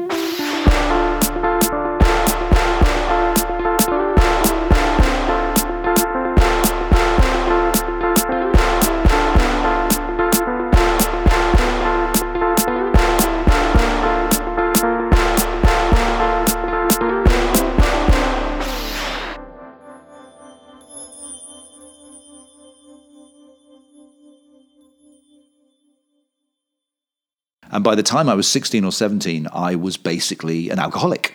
[27.73, 31.35] And by the time I was 16 or 17, I was basically an alcoholic.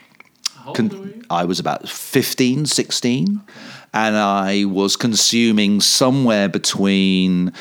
[0.74, 3.42] Con- I was about 15, 16,
[3.94, 7.54] and I was consuming somewhere between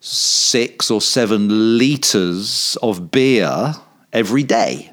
[0.00, 3.74] six or seven liters of beer
[4.12, 4.90] every day.